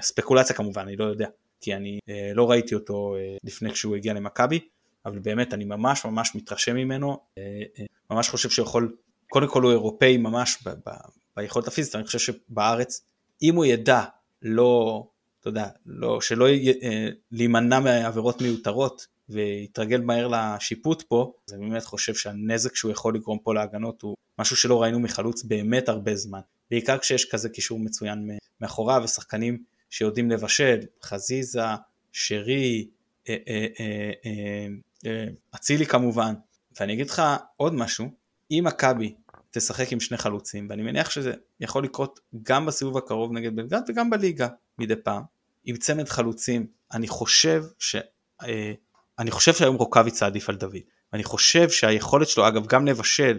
[0.00, 1.28] ספקולציה כמובן, אני לא יודע,
[1.60, 4.60] כי אני אה, לא ראיתי אותו אה, לפני כשהוא הגיע למכבי,
[5.06, 7.42] אבל באמת אני ממש ממש מתרשם ממנו, אה,
[7.78, 8.96] אה, ממש חושב שהוא יכול,
[9.28, 10.90] קודם כל הוא אירופאי ממש ב, ב,
[11.36, 13.04] ביכולת הפיזית, אני חושב שבארץ,
[13.42, 14.04] אם הוא ידע
[14.42, 15.06] לא,
[15.40, 21.68] אתה יודע, לא, שלא י, אה, להימנע מעבירות מיותרות ויתרגל מהר לשיפוט פה, אז אני
[21.68, 26.16] באמת חושב שהנזק שהוא יכול לגרום פה להגנות הוא משהו שלא ראינו מחלוץ באמת הרבה
[26.16, 26.40] זמן.
[26.70, 28.30] בעיקר כשיש כזה קישור מצוין
[28.60, 31.62] מאחוריו ושחקנים שיודעים לבשל, חזיזה,
[32.12, 32.86] שרי,
[35.54, 36.34] אצילי כמובן.
[36.80, 37.22] ואני אגיד לך
[37.56, 38.10] עוד משהו,
[38.50, 39.14] אם מכבי
[39.50, 44.10] תשחק עם שני חלוצים, ואני מניח שזה יכול לקרות גם בסיבוב הקרוב נגד בלגרד וגם
[44.10, 45.22] בליגה מדי פעם,
[45.64, 47.96] עם צמד חלוצים, אני חושב ש...
[48.42, 48.72] אה,
[49.18, 50.76] אני חושב שהיום רוקאביצה עדיף על דוד.
[51.12, 53.38] אני חושב שהיכולת שלו, אגב, גם לבשל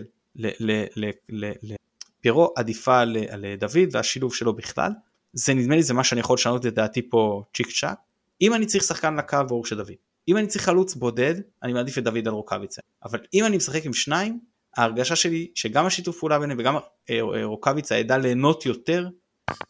[2.24, 4.92] לפירו עדיפה על דוד והשילוב שלו בכלל.
[5.34, 7.98] זה נדמה לי זה מה שאני יכול לשנות את דעתי פה צ'יק צ'אק.
[8.42, 9.92] אם אני צריך שחקן לקו ברור שדוד.
[10.28, 12.82] אם אני צריך חלוץ בודד, אני מעדיף את דוד על רוקאביצה.
[13.04, 14.40] אבל אם אני משחק עם שניים,
[14.78, 16.76] ההרגשה שלי שגם השיתוף פעולה ביניהם וגם
[17.10, 19.08] אה, רוקאביצה ידע ליהנות יותר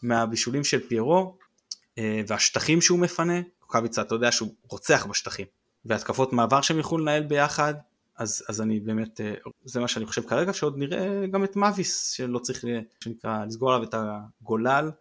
[0.02, 1.38] מהבישולים של פיירו
[1.98, 3.42] אה, והשטחים שהוא מפנה.
[3.62, 5.46] רוקאביצה אתה יודע שהוא רוצח בשטחים.
[5.86, 7.74] והתקפות מעבר שהם יוכלו לנהל ביחד,
[8.18, 9.34] אז, אז אני באמת, אה,
[9.66, 12.66] זה מה שאני חושב כרגע, שעוד נראה גם את מאביס, שלא צריך,
[13.04, 14.92] שנקרא, לסגור עליו את הגולל,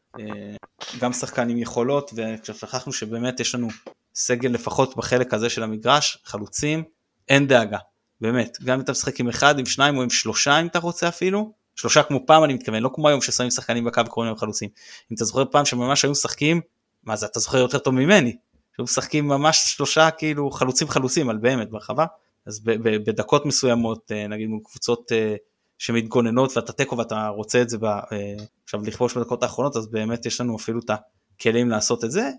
[1.01, 3.69] גם שחקן עם יכולות, וכששכחנו שבאמת יש לנו
[4.17, 6.83] סגל לפחות בחלק הזה של המגרש, חלוצים,
[7.29, 7.79] אין דאגה,
[8.21, 11.09] באמת, גם אם אתה משחק עם אחד, עם שניים או עם שלושה אם אתה רוצה
[11.09, 14.69] אפילו, שלושה כמו פעם אני מתכוון, לא כמו היום ששמים שחקנים בקו וקוראים להם חלוצים.
[15.11, 16.61] אם אתה זוכר פעם שממש היו משחקים,
[17.05, 18.37] מה זה אתה זוכר יותר טוב ממני,
[18.77, 22.07] שהיו משחקים ממש שלושה כאילו חלוצים חלוצים על באמת ברחבה,
[22.47, 25.37] אז בדקות מסוימות, אה, נגיד מול קבוצות אה,
[25.79, 30.41] שמתגוננות ואתה תיקו ואתה רוצה את זה אה, עכשיו לכבוש בדקות האחרונות, אז באמת יש
[30.41, 30.91] לנו אפילו את
[31.39, 32.31] הכלים לעשות את זה,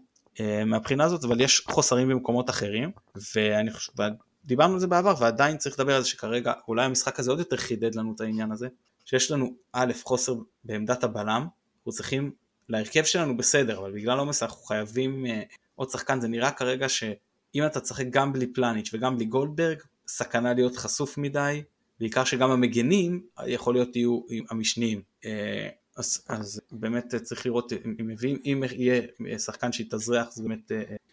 [0.66, 2.92] מהבחינה הזאת, אבל יש חוסרים במקומות אחרים,
[3.36, 3.94] ואני חושב,
[4.46, 7.58] דיברנו על זה בעבר ועדיין צריך לדבר על זה שכרגע אולי המשחק הזה עוד יותר
[7.58, 8.68] חידד לנו את העניין הזה,
[9.06, 10.34] שיש לנו א' חוסר
[10.64, 12.32] בעמדת הבלם, אנחנו צריכים,
[12.70, 15.30] להרכב שלנו בסדר, אבל בגלל עומס אנחנו חייבים uh,
[15.76, 19.78] עוד שחקן, זה נראה כרגע שאם אתה תשחק גם בלי פלניץ' וגם בלי גולדברג,
[20.08, 21.64] סכנה להיות חשוף מדי,
[22.00, 24.20] בעיקר שגם המגנים יכול להיות יהיו
[24.50, 25.02] המשניים.
[25.24, 25.28] Uh,
[25.98, 29.02] אז, אז באמת צריך לראות אם מביאים, אם יהיה
[29.40, 30.72] שחקן שיתאזרח זה באמת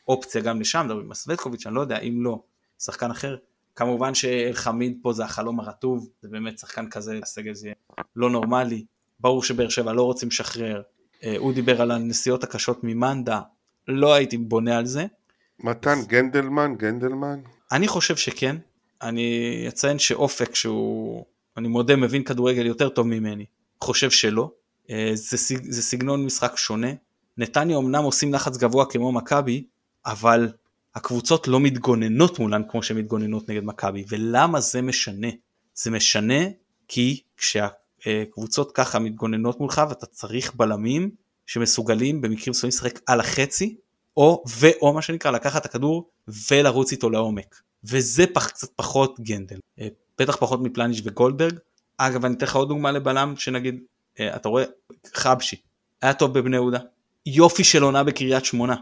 [0.08, 2.42] אופציה גם לשם, מדברים עם סווטקוביץ', אני לא יודע, אם לא,
[2.78, 3.36] שחקן אחר.
[3.76, 7.72] כמובן שאלחמיד פה זה החלום הרטוב, זה באמת שחקן כזה, הסגל זה
[8.16, 8.84] לא נורמלי.
[9.20, 10.82] ברור שבאר שבע לא רוצים לשחרר.
[11.24, 13.40] אה, הוא דיבר על הנסיעות הקשות ממנדה,
[13.88, 15.06] לא הייתי בונה על זה.
[15.60, 17.40] מתן גנדלמן, גנדלמן?
[17.72, 18.56] אני חושב שכן.
[19.02, 21.24] אני אציין שאופק שהוא,
[21.56, 23.44] אני מודה, מבין כדורגל יותר טוב ממני,
[23.80, 24.50] חושב שלא.
[24.90, 25.36] אה, זה,
[25.68, 26.88] זה סגנון משחק שונה.
[27.36, 29.64] נתניה אמנם עושים לחץ גבוה כמו מכבי,
[30.06, 30.52] אבל
[30.94, 35.28] הקבוצות לא מתגוננות מולן כמו שהן מתגוננות נגד מכבי, ולמה זה משנה?
[35.74, 36.40] זה משנה
[36.88, 41.10] כי כשהקבוצות ככה מתגוננות מולך ואתה צריך בלמים
[41.46, 43.76] שמסוגלים במקרים מסוימים לשחק על החצי,
[44.16, 46.10] או ואו מה שנקרא לקחת את הכדור
[46.50, 51.58] ולרוץ איתו לעומק, וזה פח, קצת פחות גנדל, אה, בטח פחות מפלניש וגולדברג.
[51.96, 53.80] אגב אני אתן לך עוד דוגמה לבלם שנגיד,
[54.20, 54.64] אתה רואה,
[55.14, 55.56] חבשי,
[56.02, 56.78] היה טוב בבני יהודה,
[57.26, 58.74] יופי של עונה בקריית שמונה.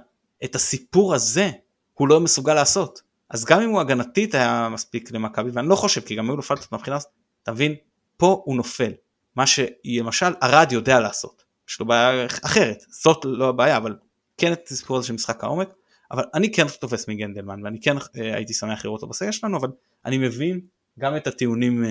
[0.44, 1.50] את הסיפור הזה
[1.94, 3.02] הוא לא מסוגל לעשות.
[3.30, 6.56] אז גם אם הוא הגנתית היה מספיק למכבי, ואני לא חושב, כי גם היו נופל
[6.56, 6.98] קצת מבחינה,
[7.42, 7.74] אתה מבין,
[8.16, 8.92] פה הוא נופל.
[9.36, 11.42] מה שלמשל ארד יודע לעשות.
[11.68, 13.96] יש לו בעיה אחרת, זאת לא הבעיה, אבל
[14.36, 15.68] כן את הסיפור הזה של משחק העומק,
[16.10, 19.68] אבל אני כן תופס מגנדלמן, ואני כן אה, הייתי שמח לראות אותו בסגל שלנו, אבל
[20.04, 20.60] אני מבין
[20.98, 21.90] גם את הטיעונים אה,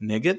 [0.00, 0.34] נגד.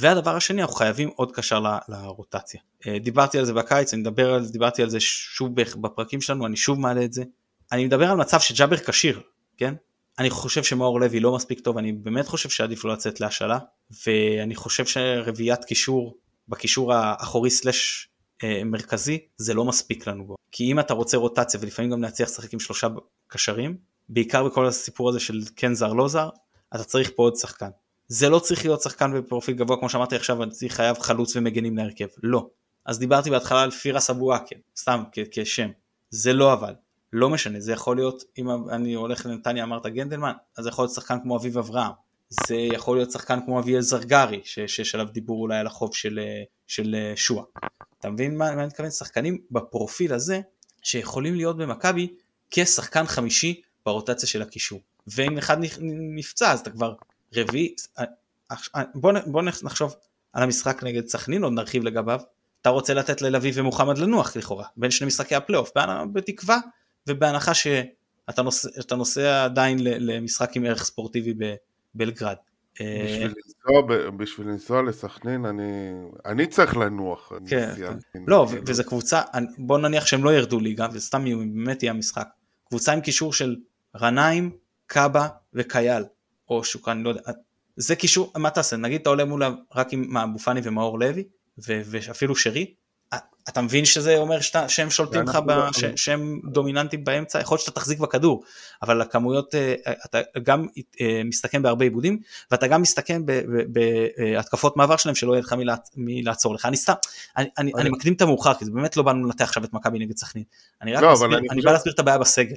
[0.00, 2.60] והדבר השני, אנחנו חייבים עוד קשר לרוטציה.
[2.86, 6.46] אה, דיברתי על זה בקיץ, אני מדבר על זה, דיברתי על זה שוב בפרקים שלנו,
[6.46, 7.24] אני שוב מעלה את זה.
[7.72, 9.20] אני מדבר על מצב שג'אבר כשיר,
[9.56, 9.74] כן?
[10.18, 13.58] אני חושב שמאור לוי לא מספיק טוב, אני באמת חושב שעדיף לא לצאת להשאלה,
[14.06, 16.16] ואני חושב שרביעיית קישור
[16.48, 18.08] בקישור האחורי סלאש
[18.44, 20.36] אה, מרכזי, זה לא מספיק לנו בו.
[20.52, 22.86] כי אם אתה רוצה רוטציה ולפעמים גם להצליח לשחק עם שלושה
[23.26, 23.76] קשרים,
[24.08, 26.28] בעיקר בכל הסיפור הזה של כן זר לא זר,
[26.74, 27.70] אתה צריך פה עוד שחקן.
[28.08, 32.06] זה לא צריך להיות שחקן בפרופיל גבוה כמו שאמרתי עכשיו, אני חייב חלוץ ומגנים להרכב,
[32.22, 32.48] לא.
[32.86, 35.68] אז דיברתי בהתחלה על פירס אבו עקל, סתם כשם,
[36.10, 36.74] זה לא אבל,
[37.12, 40.94] לא משנה, זה יכול להיות, אם אני הולך לנתניה אמרת גנדלמן, אז זה יכול להיות
[40.94, 41.92] שחקן כמו אביב אברהם,
[42.30, 46.20] זה יכול להיות שחקן כמו אביאל זרגרי, שיש עליו דיבור אולי על החוב של,
[46.66, 47.44] של שואה.
[48.00, 48.90] אתה מבין מה, מה אני מתכוון?
[48.90, 50.40] שחקנים בפרופיל הזה,
[50.82, 52.08] שיכולים להיות במכבי
[52.50, 54.80] כשחקן חמישי ברוטציה של הקישור.
[55.06, 55.56] ואם אחד
[56.16, 56.94] נפצע אז אתה כבר
[57.34, 57.74] רביעי,
[58.94, 59.94] בוא, בוא נחשוב
[60.32, 62.20] על המשחק נגד סכנין, עוד נרחיב לגביו,
[62.60, 65.70] אתה רוצה לתת ללוי ומוחמד לנוח לכאורה, בין שני משחקי הפלייאוף,
[66.12, 66.58] בתקווה
[67.08, 71.34] ובהנחה שאתה נוסע, נוסע עדיין למשחק עם ערך ספורטיבי
[71.94, 72.36] בבלגרד.
[72.80, 75.92] אה, בשביל לנסוע, בשביל לנסוע לסכנין אני,
[76.26, 77.32] אני צריך לנוח.
[77.46, 77.74] כן,
[78.12, 78.22] כן.
[78.26, 79.22] לא, וזו קבוצה,
[79.58, 82.28] בוא נניח שהם לא ירדו ליגה, וסתם באמת יהיה המשחק.
[82.68, 83.56] קבוצה עם קישור של
[83.96, 84.50] רנאים,
[84.86, 86.04] קאבה וקייל,
[86.50, 87.20] או שוקרן, אני לא יודע,
[87.76, 89.42] זה קישור, מה תעשה, נגיד אתה עולה מול
[89.74, 91.24] רק עם אבו פאני ומאור לוי,
[91.58, 92.74] ואפילו שרי,
[93.48, 97.54] אתה מבין שזה אומר שאתה, שהם שולטים לך, ב, לא- ש, שהם דומיננטים באמצע, יכול
[97.54, 98.42] להיות שאתה תחזיק בכדור,
[98.82, 99.74] אבל הכמויות, אה,
[100.04, 100.66] אתה גם
[101.00, 102.18] אה, מסתכן בהרבה עיבודים,
[102.50, 103.22] ואתה גם מסתכן
[103.68, 105.54] בהתקפות מעבר שלהם שלא יהיה לך
[105.96, 106.66] מלעצור לך.
[106.66, 106.92] אני סתם,
[107.36, 109.98] אני, אני, אני מקדים את המאוחר, כי זה באמת לא באנו לנתח עכשיו את מכבי
[109.98, 110.44] נגד סכנין.
[110.82, 112.56] אני רק לא, מסביר, אני, אני בא להסביר את הבעיה בסגל.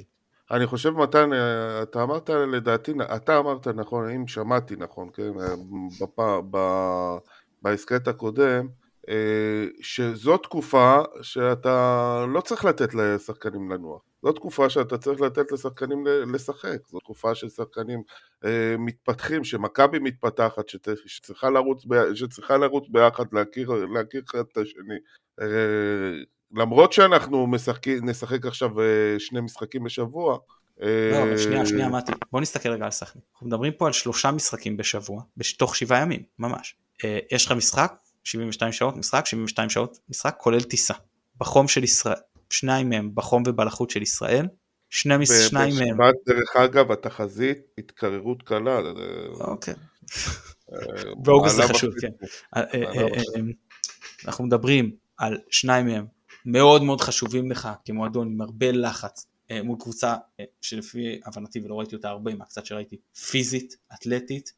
[0.52, 5.32] אני חושב מתן, אה, אתה אמרת לדעתי, אתה אמרת נכון, אם שמעתי נכון, כן,
[7.62, 8.68] בהסכת הקודם,
[9.08, 14.02] אה, שזו תקופה שאתה לא צריך לתת לשחקנים לנוח.
[14.22, 16.78] זו תקופה שאתה צריך לתת לשחקנים לשחק.
[16.88, 18.02] זו תקופה של שחקנים
[18.44, 20.68] אה, מתפתחים, שמכבי מתפתחת,
[21.06, 21.84] שצריכה לרוץ,
[22.14, 23.70] שצריכה לרוץ ביחד, להכיר,
[24.30, 24.96] אחד את השני.
[25.40, 25.46] אה,
[26.54, 28.84] למרות שאנחנו משחק, נשחק עכשיו אה,
[29.18, 30.38] שני משחקים בשבוע,
[30.80, 33.22] לא, אבל שנייה, שנייה, אה, מתי, בוא נסתכל רגע על סכנין.
[33.34, 36.76] אנחנו מדברים פה על שלושה משחקים בשבוע, בתוך שבעה ימים, ממש.
[37.32, 37.94] יש לך משחק,
[38.24, 40.94] 72 שעות משחק, 72 שעות משחק, כולל טיסה.
[41.40, 42.16] בחום של ישראל,
[42.50, 44.46] שניים מהם בחום ובלחות של ישראל,
[44.90, 45.48] שני מס...
[45.48, 45.96] שניים מהם.
[45.96, 48.80] בשבת דרך אגב התחזית התקררות קלה.
[49.40, 49.74] אוקיי.
[51.16, 52.10] באוגוסט זה חשוב, כן.
[54.26, 56.06] אנחנו מדברים על שניים מהם
[56.44, 59.26] מאוד מאוד חשובים לך כמועדון עם הרבה לחץ
[59.64, 60.16] מול קבוצה
[60.60, 62.96] שלפי הבנתי ולא ראיתי אותה הרבה מהקצת שראיתי
[63.30, 64.52] פיזית, אתלטית,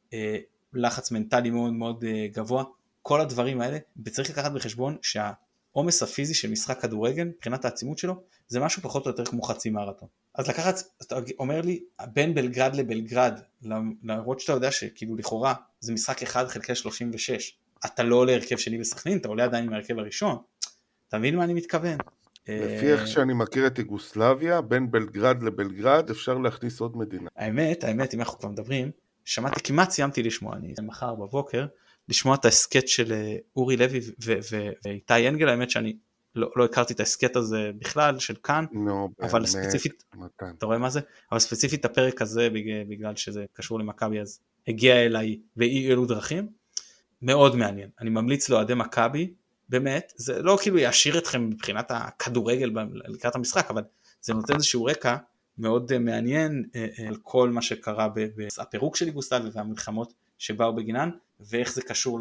[0.72, 2.64] לחץ מנטלי מאוד מאוד גבוה,
[3.02, 8.14] כל הדברים האלה, וצריך לקחת בחשבון שהעומס הפיזי של משחק כדורגל, מבחינת העצימות שלו,
[8.48, 10.08] זה משהו פחות או יותר כמו חצי מרתון.
[10.34, 11.82] אז לקחת, אתה אומר לי,
[12.12, 13.40] בין בלגרד לבלגרד,
[14.02, 17.56] למרות שאתה יודע שכאילו לכאורה זה משחק 1 חלקי 36,
[17.86, 20.36] אתה לא עולה הרכב שני בסכנין, אתה עולה עדיין עם ההרכב הראשון,
[21.14, 21.98] אתה מבין מה אני מתכוון?
[22.48, 27.28] לפי איך שאני מכיר את יוגוסלביה, בין בלגרד לבלגרד אפשר להכניס עוד מדינה.
[27.36, 28.90] האמת, האמת, אם אנחנו כבר מדברים,
[29.24, 31.66] שמעתי, כמעט סיימתי לשמוע, אני מחר בבוקר,
[32.08, 35.96] לשמוע את ההסכת של אה, אורי לוי ואיתי אנגל, האמת שאני
[36.34, 40.54] לא, לא הכרתי את ההסכת הזה בכלל של כאן, no, אבל באמת, ספציפית, מתן.
[40.58, 41.00] אתה רואה מה זה?
[41.32, 42.48] אבל ספציפית הפרק הזה
[42.88, 46.48] בגלל שזה קשור למכבי אז הגיע אליי באי אלו דרכים,
[47.22, 49.34] מאוד מעניין, אני ממליץ לאוהדי מכבי,
[49.68, 52.70] באמת, זה לא כאילו יעשיר אתכם מבחינת הכדורגל
[53.06, 53.82] לקראת המשחק, אבל
[54.20, 55.16] זה נותן איזשהו רקע
[55.58, 61.10] מאוד אה, מעניין אה, על כל מה שקרה בפירוק של יוגוסלביה והמלחמות שבאו בגינן,
[61.40, 62.20] ואיך זה קשור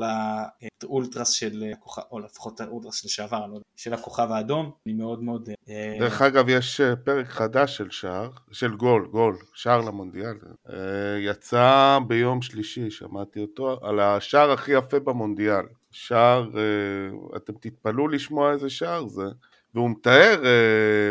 [0.84, 5.50] לאולטרס של הכוכב, או לפחות האולטרס לשעבר, לא של הכוכב האדום, אני מאוד מאוד...
[5.70, 10.38] אה, דרך אגב, יש אה, פרק חדש של שער, של גול, גול, שער למונדיאל.
[10.70, 10.76] אה,
[11.20, 15.66] יצא ביום שלישי, שמעתי אותו, על השער הכי יפה במונדיאל.
[15.94, 16.50] שער,
[17.36, 19.26] אתם תתפלאו לשמוע איזה שער זה.
[19.76, 20.42] והוא מתאר,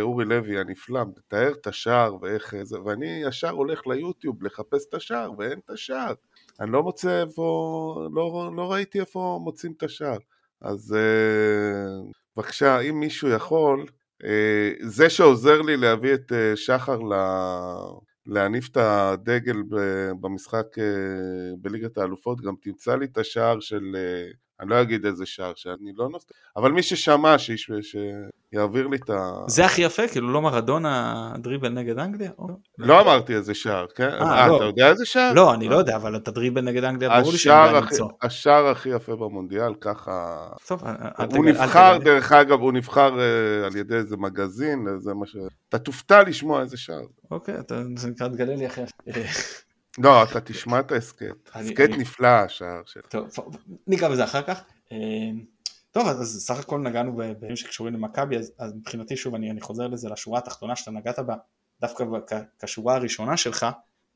[0.01, 5.33] אורי לוי הנפלא, מתאר את השער ואיך זה, ואני ישר הולך ליוטיוב לחפש את השער
[5.39, 6.14] ואין את השער.
[6.61, 10.18] אני לא מוצא איפה, לא, לא ראיתי איפה מוצאים את השער.
[10.61, 13.87] אז אה, בבקשה, אם מישהו יכול,
[14.24, 17.14] אה, זה שעוזר לי להביא את אה, שחר ל...
[18.26, 19.57] להניף את הדגל
[20.20, 20.66] במשחק
[21.59, 23.97] בליגת האלופות, גם תמצא לי את השער של
[24.63, 29.11] אני לא אגיד איזה שער שאני לא נוסע, אבל מי ששמע שיש, שיעביר לי את
[29.11, 29.31] ה...
[29.47, 32.31] זה הכי יפה, כאילו לא מרדונה דריבל נגד אנגליה?
[32.79, 34.09] לא אמרתי איזה שער, כן?
[34.09, 34.57] אה, לא.
[34.57, 35.33] אתה יודע איזה שער?
[35.33, 38.09] לא, אני לא יודע, אבל את הדריבל נגד אנגליה ברור לי שאני למצוא.
[38.23, 40.47] השער הכי יפה במונדיאל, ככה...
[40.67, 40.83] טוב,
[41.37, 45.37] הוא נבחר, דרך אגב, הוא נבחר אה, על ידי איזה מגזין, זה מה ש...
[45.69, 47.03] אתה תופתע לשמוע איזה שער.
[47.31, 47.55] אוקיי,
[47.97, 48.85] זה נקרא תגלה לי אחר.
[49.99, 51.51] לא, אתה תשמע את ההסכת.
[51.55, 53.03] הסכת נפלא השער שלו.
[53.09, 53.28] טוב,
[53.86, 54.62] ניגע בזה אחר כך.
[54.93, 54.97] אה,
[55.90, 59.86] טוב, אז סך הכל נגענו בדברים שקשורים למכבי, אז, אז מבחינתי שוב אני, אני חוזר
[59.86, 61.34] לזה לשורה התחתונה שאתה נגעת בה,
[61.80, 62.05] דווקא
[62.62, 63.66] כשורה הראשונה שלך,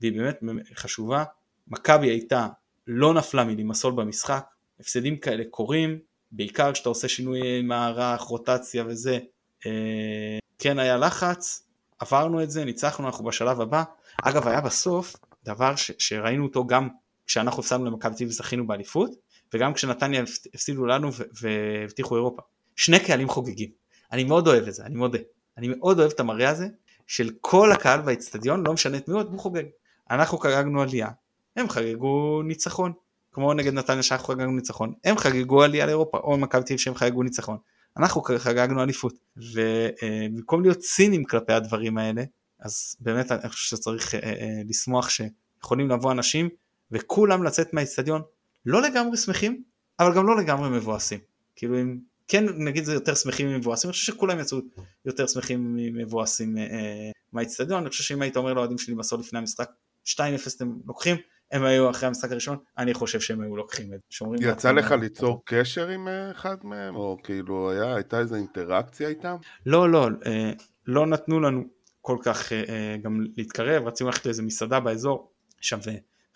[0.01, 0.41] והיא באמת
[0.75, 1.25] חשובה,
[1.69, 2.47] מכבי הייתה,
[2.87, 4.45] לא נפלה מלימסול במשחק,
[4.81, 5.99] הפסדים כאלה קורים,
[6.33, 9.19] בעיקר כשאתה עושה שינוי מערך, רוטציה וזה,
[9.67, 11.67] אה, כן היה לחץ,
[11.99, 13.83] עברנו את זה, ניצחנו, אנחנו בשלב הבא.
[14.23, 15.17] אגב, היה בסוף
[15.47, 16.89] דבר ש, שראינו אותו גם
[17.27, 19.11] כשאנחנו הפסדנו למכבי תל אביב באליפות,
[19.55, 20.23] וגם כשנתניה
[20.55, 21.11] הפסידו לנו
[21.43, 22.43] והבטיחו אירופה.
[22.77, 23.71] שני קהלים חוגגים.
[24.13, 25.19] אני מאוד אוהב את זה, אני מודה.
[25.59, 26.69] אני מאוד אוהב את המראה הזה
[27.07, 29.65] של כל הקהל באצטדיון, לא משנה את מי הוא, חוגג.
[30.11, 31.09] אנחנו חגגנו עלייה,
[31.57, 32.93] הם חגגו ניצחון.
[33.33, 37.23] כמו נגד נתניה שאנחנו חגגנו ניצחון, הם חגגו עלייה לאירופה, או מכבי תל שהם חגגו
[37.23, 37.59] ניצחון.
[37.97, 42.23] אנחנו חגגנו אליפות, ובמקום להיות ציניים כלפי הדברים האלה,
[42.61, 46.49] אז באמת אני חושב שצריך אה, אה, לשמוח שיכולים לבוא אנשים
[46.91, 48.23] וכולם לצאת מהאיצטדיון
[48.67, 49.63] לא לגמרי שמחים,
[50.01, 51.21] אבל גם לא לגמרי מבואסים.
[51.57, 51.99] כאילו אם
[52.29, 54.59] כן נגיד זה יותר שמחים ממבואסים, אני חושב שכולם יצאו
[55.05, 59.71] יותר שמחים ממבואסים אה, מהאיצטדיון, אני חושב שאם היית אומר לאוהדים שלי בסוף לפני המשחק
[60.07, 60.19] 2-0
[60.57, 61.17] אתם לוקחים,
[61.53, 64.01] הם היו אחרי המשחק הראשון, אני חושב שהם היו לוקחים את
[64.41, 64.49] זה.
[64.49, 69.37] יצא לך ליצור קשר עם אה, אחד מהם, או כאילו היה, הייתה איזו אינטראקציה איתם?
[69.67, 70.53] לא, לא, אה,
[70.87, 71.65] לא נתנו לנו
[72.07, 75.31] כל כך אה, גם להתקרב, רצינו ללכת לאיזה מסעדה באזור,
[75.61, 75.79] שם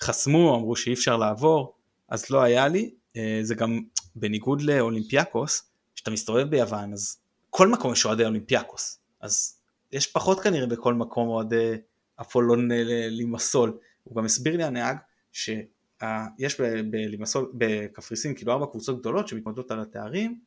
[0.02, 1.74] חסמו, אמרו שאי אפשר לעבור,
[2.08, 2.94] אז לא היה לי,
[3.42, 3.80] זה גם
[4.14, 7.16] בניגוד לאולימפיאקוס, כשאתה מסתובב ביוון, אז
[7.50, 9.60] כל מקום יש אוהדי אולימפיאקוס, אז
[9.92, 11.74] יש פחות כנראה בכל מקום אוהדי
[12.20, 12.68] אפולון
[13.08, 13.78] לימסול.
[14.04, 14.96] הוא גם הסביר לי הנהג
[15.32, 15.58] שיש
[16.90, 20.40] בלימסול, בקפריסין כאילו ארבע קבוצות גדולות שמתמודדות על התארים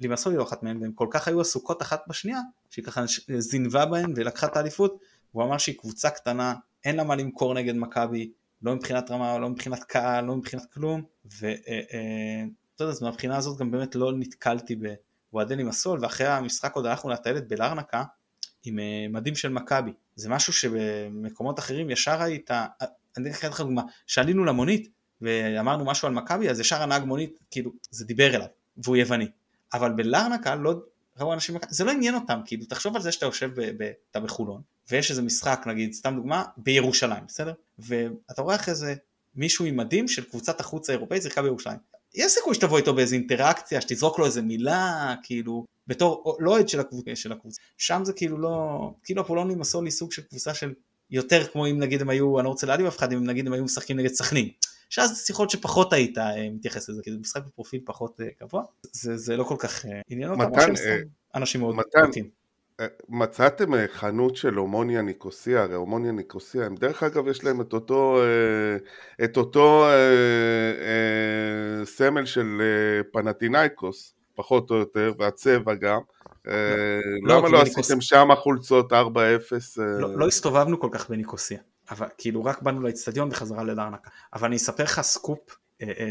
[0.00, 3.04] ולימסול היא לא אחת מהן והן כל כך היו עסוקות אחת בשנייה שהיא ככה
[3.38, 4.98] זינבה בהן ולקחה את האליפות
[5.32, 8.30] הוא אמר שהיא קבוצה קטנה אין לה מה למכור נגד מכבי
[8.62, 11.44] לא מבחינת רמה לא מבחינת קהל לא מבחינת כלום ואתה
[12.80, 14.76] יודע אז מהבחינה הזאת גם באמת לא נתקלתי
[15.32, 18.04] באוהדי לימסול ואחרי המשחק עוד הלכנו לטיילת בלרנקה
[18.64, 19.92] עם אה, מדים של מכבי.
[20.16, 22.50] זה משהו שבמקומות אחרים ישר היית,
[23.18, 24.88] אני אתן לך דוגמה, שעלינו למונית
[25.20, 28.46] ואמרנו משהו על מכבי, אז ישר הנהג מונית, כאילו, זה דיבר אליו,
[28.76, 29.26] והוא יווני.
[29.74, 30.74] אבל בלרנקה לא
[31.18, 33.50] ראו אנשים, זה לא עניין אותם, כאילו, תחשוב על זה שאתה יושב,
[34.10, 37.52] אתה בחולון, ויש איזה משחק, נגיד, סתם דוגמה, בירושלים, בסדר?
[37.78, 38.94] ואתה רואה אחרי זה
[39.34, 41.78] מישהו עם מדים של קבוצת החוץ האירופאית, זה בירושלים.
[42.14, 46.80] יש סיכוי שתבוא איתו באיזה אינטראקציה, שתזרוק לו איזה מילה, כאילו, בתור לא אוהד של.
[47.14, 47.60] של הקבוצה.
[47.78, 50.72] שם זה כאילו לא, כאילו הפולונים עשו לי סוג של קבוצה של
[51.10, 53.52] יותר כמו אם נגיד הם היו, אני לא רוצה להעליב אף אחד, אם נגיד הם
[53.52, 54.48] היו משחקים נגד סכנין.
[54.90, 58.62] שאז זה שיחות שפחות היית אה, מתייחס לזה, כי זה משחק בפרופיל פחות אה, גבוה,
[58.92, 60.72] זה, זה לא כל כך אה, עניין אותם, מתן,
[61.34, 62.38] אנשים מאוד מתאים.
[63.08, 68.20] מצאתם חנות של הומוניה ניקוסיה, הרי הומוניה ניקוסיה, הם דרך אגב יש להם את אותו,
[69.24, 69.86] את אותו
[71.84, 72.62] סמל של
[73.12, 76.00] פנטינאיקוס, פחות או יותר, והצבע גם.
[76.44, 76.52] לא,
[77.22, 78.94] למה לא, לא עשיתם שם חולצות 4-0?
[79.76, 81.58] לא, לא הסתובבנו כל כך בניקוסיה,
[81.90, 84.10] אבל כאילו רק באנו לאצטדיון וחזרה ללרנקה.
[84.34, 85.38] אבל אני אספר לך סקופ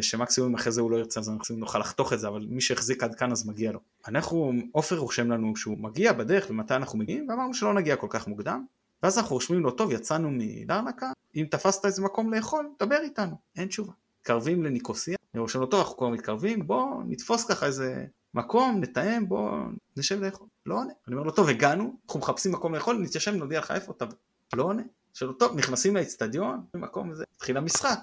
[0.01, 3.03] שמקסימום אחרי זה הוא לא ירצה אז מקסימום נוכל לחתוך את זה אבל מי שהחזיק
[3.03, 3.80] עד כאן אז מגיע לו.
[4.07, 8.28] אנחנו, עופר רושם לנו שהוא מגיע בדרך ומתי אנחנו מגיעים ואמרנו שלא נגיע כל כך
[8.28, 8.65] מוקדם
[9.03, 13.67] ואז אנחנו רושמים לו טוב יצאנו מלרנקה אם תפסת איזה מקום לאכול דבר איתנו אין
[13.67, 13.93] תשובה.
[14.19, 19.51] מתקרבים לניקוסיה רושם לו טוב אנחנו כבר מתקרבים בוא נתפוס ככה איזה מקום נתאם בוא
[19.97, 23.59] נשב לאכול לא עונה אני אומר לו טוב הגענו אנחנו מחפשים מקום לאכול נתיישב נודיע
[23.59, 24.13] לך איפה תבוא
[24.53, 24.84] לא עונה.
[25.13, 27.99] שאלו טוב נכנסים לאצטדיון במקום הזה התחיל המשחק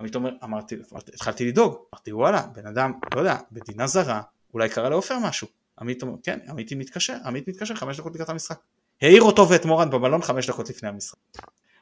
[0.00, 0.76] עמית אומר, אמרתי,
[1.14, 4.22] התחלתי לדאוג, אמרתי וואלה, בן אדם, לא יודע, מדינה זרה,
[4.54, 5.48] אולי קרה לעופר משהו.
[5.80, 8.58] עמית אומר, כן, עמית מתקשר, עמית מתקשר חמש דקות לקראת המשחק.
[9.02, 11.18] העיר אותו ואת מורן במלון חמש דקות לפני המשחק.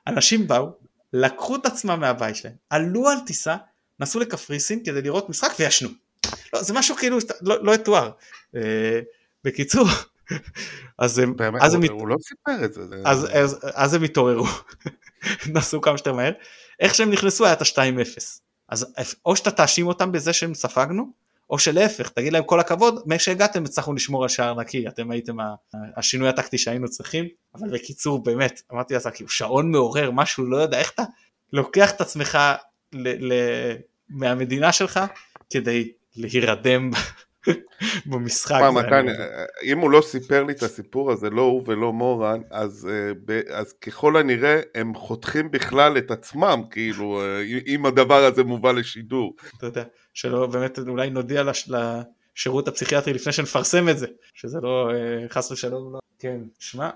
[0.07, 0.70] אנשים באו,
[1.12, 3.57] לקחו את עצמם מהבית שלהם, עלו על טיסה,
[4.01, 5.88] נסעו לקפריסין כדי לראות משחק וישנו.
[6.53, 8.11] לא, זה משהו כאילו לא, לא יתואר.
[8.57, 9.01] אה,
[9.44, 9.86] בקיצור,
[10.99, 12.82] אז הם, באמת, אז הוא, הם, הוא לא סיפר את זה.
[13.05, 14.47] אז, אז, אז הם התעוררו,
[15.55, 16.32] נסעו כמה שיותר מהר,
[16.80, 18.40] איך שהם נכנסו היה את ה-2-0.
[18.68, 21.12] אז או שאתה תאשים אותם בזה שהם ספגנו,
[21.51, 23.22] או שלהפך, תגיד להם כל הכבוד, מאיך
[23.64, 25.36] הצלחנו לשמור על שער נקי, אתם הייתם
[25.97, 30.78] השינוי הטקטי שהיינו צריכים, אבל בקיצור באמת, אמרתי לעצמי, כאילו שעון מעורר, משהו, לא יודע,
[30.78, 31.03] איך אתה
[31.53, 32.38] לוקח את עצמך
[32.93, 33.76] ל- ל-
[34.09, 35.01] מהמדינה שלך
[35.51, 36.91] כדי להירדם
[38.11, 38.61] במשחק.
[38.61, 39.07] מה, מתן,
[39.62, 43.72] אם הוא לא סיפר לי את הסיפור הזה, לא הוא ולא מורן, אז, אה, אז
[43.72, 49.37] ככל הנראה הם חותכים בכלל את עצמם, כאילו, אה, אם הדבר הזה מובא לשידור.
[49.59, 49.84] אתה יודע,
[50.14, 55.51] שלא באמת אולי נודיע לש, לשירות הפסיכיאטרי לפני שנפרסם את זה, שזה לא, אה, חס
[55.51, 55.99] ושלום, לא.
[56.18, 56.91] כן, שמע,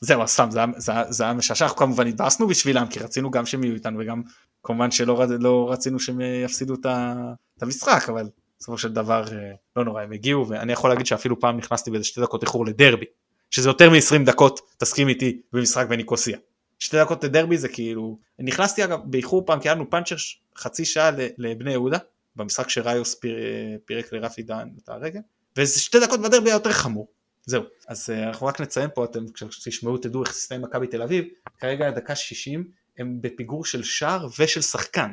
[0.00, 3.98] זהו, סתם, זה, היה משעשע, אנחנו כמובן התבאסנו בשבילם, כי רצינו גם שהם יהיו איתנו,
[4.00, 4.22] וגם
[4.62, 8.28] כמובן שלא לא רצינו שהם יפסידו את המשחק, אבל
[8.60, 12.04] בסופו של דבר אה, לא נורא הם הגיעו ואני יכול להגיד שאפילו פעם נכנסתי באיזה
[12.04, 13.06] שתי דקות איחור לדרבי
[13.50, 16.38] שזה יותר מ-20 דקות, תסכים איתי, במשחק בניקוסיה.
[16.78, 20.16] שתי דקות לדרבי זה כאילו, נכנסתי אגב באיחור פעם כי היה לנו פאנצ'ר
[20.56, 21.98] חצי שעה לבני יהודה,
[22.36, 23.36] במשחק שריוס פיר,
[23.84, 25.20] פירק לרפי דן את הרגל,
[25.56, 27.08] וזה שתי דקות בדרבי היה יותר חמור.
[27.46, 31.24] זהו, אז uh, אנחנו רק נציין פה, אתם כשתשמעו תדעו איך תסתיים מכבי תל אביב,
[31.58, 35.10] כרגע דקה 60 הם בפיגור של שער ושל שחקן.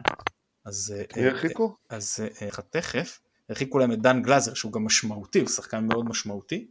[0.65, 0.93] אז...
[1.17, 1.75] מי אה, הרחיקו?
[1.89, 2.19] אז
[2.69, 3.19] תכף,
[3.49, 6.67] הרחיקו להם את דן גלאזר שהוא גם משמעותי, הוא שחקן מאוד משמעותי,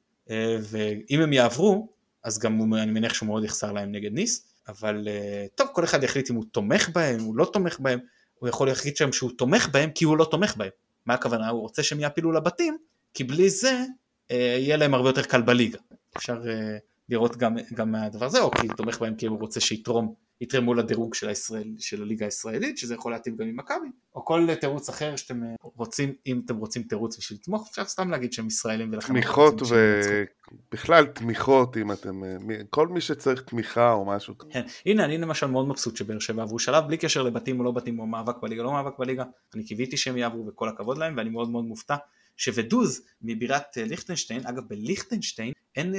[0.63, 1.89] ואם הם יעברו,
[2.25, 5.09] אז גם אני מניח שהוא מאוד יחסר להם נגד ניס, אבל
[5.55, 7.99] טוב, כל אחד יחליט אם הוא תומך בהם, הוא לא תומך בהם,
[8.39, 10.71] הוא יכול להחליט שם שהוא תומך בהם כי הוא לא תומך בהם.
[11.07, 11.49] מה הכוונה?
[11.49, 12.79] הוא רוצה שהם יעפילו לבתים,
[13.15, 13.85] כי בלי זה אה,
[14.31, 15.79] יהיה להם הרבה יותר קל בליגה.
[16.17, 16.77] אפשר אה,
[17.09, 20.75] לראות גם, גם מהדבר הזה, או כי הוא תומך בהם כי הוא רוצה שיתרום יתרמו
[20.75, 24.89] לדירוג של, הישראל, של הליגה הישראלית, שזה יכול להתאים גם עם מכבי, או כל תירוץ
[24.89, 28.93] אחר שאתם אה, רוצים, אם אתם רוצים תירוץ בשביל לתמוך, אפשר סתם להגיד שהם ישראלים
[28.93, 29.09] ולכן...
[29.09, 29.63] תמיכות
[30.69, 32.37] ובכלל תמיכות, אם אתם, אה,
[32.71, 34.35] כל מי שצריך תמיכה או משהו.
[34.51, 37.71] כן, הנה אני למשל מאוד מבסוט שבאר שבע עברו שלב בלי קשר לבתים או לא
[37.71, 41.31] בתים או מאבק בליגה, לא מאבק בליגה, אני קיוויתי שהם יעברו וכל הכבוד להם ואני
[41.31, 41.97] מאוד מאוד מופתע
[42.37, 45.95] שוודוז מבירת אה, ליכטנשטיין, אגב בליכטנשטיין אין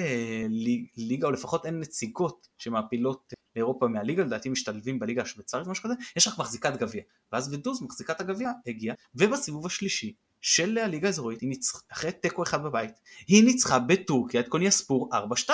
[0.98, 6.28] ליגה או לפחות אין נציגות שמעפילות לאירופה מהליגה, לדעתי משתלבים בליגה השוויצרית משהו כזה, יש
[6.28, 7.04] רק מחזיקת גביע.
[7.32, 12.64] ואז ודוז מחזיקת הגביע הגיעה, ובסיבוב השלישי של הליגה האזורית, היא ניצחה, אחרי תיקו אחד
[12.64, 12.94] בבית,
[13.28, 15.10] היא ניצחה בטורקיה את קוניאספור
[15.48, 15.50] 4-2.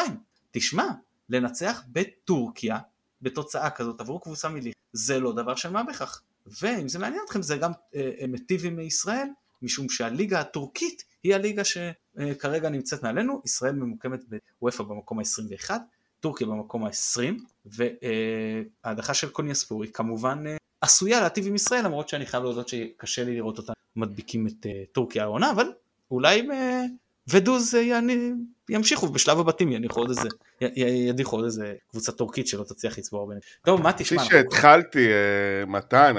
[0.51, 0.87] תשמע,
[1.29, 2.77] לנצח בטורקיה
[3.21, 6.21] בתוצאה כזאת עבור קבוצה מליגה, זה לא דבר של מה בכך.
[6.61, 9.27] ואם זה מעניין אתכם זה גם אה, אה מטיב עם ישראל,
[9.61, 14.19] משום שהליגה הטורקית היא הליגה שכרגע נמצאת מעלינו, ישראל ממוקמת
[14.61, 15.71] בוופא במקום ה-21,
[16.19, 17.21] טורקיה במקום ה-20
[17.65, 23.23] וההדחה של קוניאספור היא כמובן אה, עשויה להטיב עם ישראל למרות שאני חייב להודות שקשה
[23.23, 25.71] לי לראות אותם מדביקים את אה, טורקיה העונה אבל
[26.11, 26.47] אולי
[27.33, 27.75] אה, ודוז
[28.69, 30.29] ימשיכו בשלב הבתים יניחו עוד איזה
[30.75, 33.41] ידיחו עוד איזה קבוצה טורקית שלא תצליח לצבור ביניהם.
[33.65, 34.23] טוב מה תשמע.
[34.23, 35.07] כפי שהתחלתי
[35.67, 36.15] מתן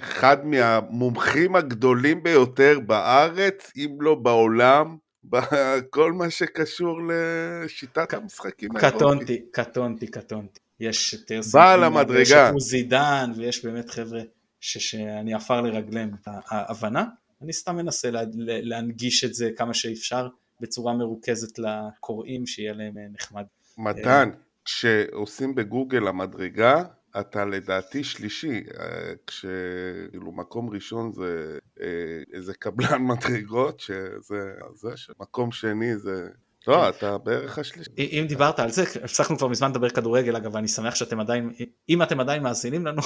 [0.00, 8.96] אחד מהמומחים הגדולים ביותר בארץ אם לא בעולם בכל מה שקשור לשיטת המשחקים האירופית.
[8.96, 10.60] קטונתי, קטונתי, קטונתי.
[10.80, 12.20] יש את המדרגה.
[12.20, 14.20] יש את עוזידן ויש באמת חבר'ה
[14.60, 17.04] ש, שאני עפר לרגליהם את ההבנה.
[17.42, 20.28] אני סתם מנסה לה, להנגיש את זה כמה שאפשר
[20.60, 23.44] בצורה מרוכזת לקוראים שיהיה להם אה, נחמד.
[23.78, 24.30] מתן,
[24.64, 26.82] כשעושים בגוגל המדרגה,
[27.20, 31.86] אתה לדעתי שלישי, אה, כשכאילו מקום ראשון זה אה,
[32.32, 36.28] איזה קבלן מדרגות, שזה זה, שמקום שני זה...
[36.66, 36.88] לא, כן.
[36.88, 37.90] אתה בערך השלישי.
[37.98, 41.50] אם דיברת על זה, הפסקנו כבר מזמן לדבר כדורגל אגב, ואני שמח שאתם עדיין,
[41.88, 43.02] אם אתם עדיין מאזינים לנו,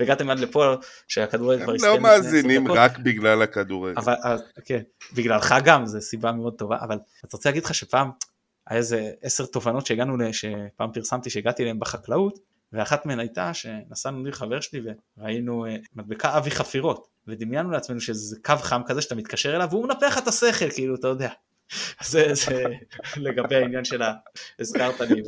[0.00, 0.74] והגעתם עד לפה
[1.08, 1.94] שהכדורגל כבר הסתיים.
[1.94, 3.98] הם לא מאזינים רק בגלל הכדורגל.
[4.00, 4.14] אבל,
[4.64, 4.80] כן,
[5.12, 8.10] בגללך גם, זו סיבה מאוד טובה, אבל אני רוצה להגיד לך שפעם,
[8.66, 12.38] היה איזה עשר תובנות שהגענו, שפעם פרסמתי שהגעתי אליהן בחקלאות,
[12.72, 14.80] ואחת מהן הייתה שנסענו לי חבר שלי
[15.18, 19.84] וראינו uh, מדבקה אבי חפירות ודמיינו לעצמנו שזה קו חם כזה שאתה מתקשר אליו והוא
[19.84, 21.30] מנפח את השכל כאילו אתה יודע.
[22.04, 22.64] זה, זה
[23.16, 24.12] לגבי העניין של ה...
[24.60, 25.22] הזכרת לי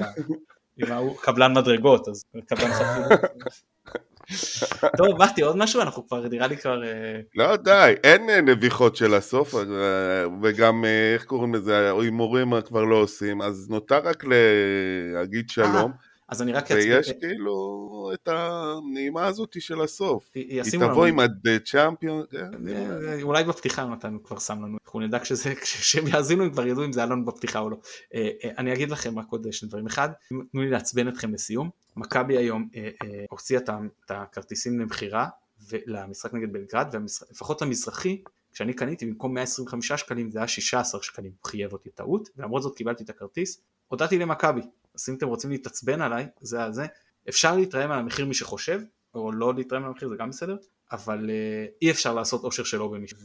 [0.78, 3.20] עם הקבלן מדרגות אז קבלן חפירות.
[4.97, 5.80] טוב, באתי עוד משהו?
[5.80, 6.84] אנחנו כבר, נראה לי כבר...
[6.84, 9.55] אה, לא, די, אין אה, נביחות של הסוף,
[10.43, 10.84] וגם,
[11.14, 14.24] איך קוראים לזה, הימורים כבר לא עושים, אז נותר רק
[15.14, 15.93] להגיד שלום.
[16.29, 16.97] אז אני רק אצביע...
[16.97, 20.31] ויש כאילו את הנעימה הזאת של הסוף.
[20.35, 22.24] היא תבוא עם הצ'אמפיון.
[22.31, 25.18] כן, אה, אולי בפתיחה נתנו כבר שם לנו, אנחנו נדע
[25.62, 27.76] כשהם יאזינו הם כבר ידעו אם זה היה לנו בפתיחה או לא.
[28.14, 29.87] אה, אה, אני אגיד לכם רק עוד שני דברים.
[29.87, 31.70] אחד, תנו לי לעצבן אתכם לסיום.
[31.97, 32.68] מכבי היום
[33.31, 35.29] הוציאה את הכרטיסים למכירה
[35.87, 38.22] למשחק נגד בלגרד, ולפחות למזרחי,
[38.53, 43.05] כשאני קניתי במקום 125 שקלים זה היה 16 שקלים, חייב אותי טעות, ולמרות זאת קיבלתי
[43.05, 44.61] את הכרטיס, הודעתי למכבי,
[44.99, 46.86] אז אם אתם רוצים להתעצבן עליי, זה על זה,
[47.28, 48.80] אפשר להתרעם על המחיר מי שחושב,
[49.14, 50.57] או לא להתרעם על המחיר זה גם בסדר,
[50.92, 53.18] אבל uh, אי אפשר לעשות אושר שלא במישהו.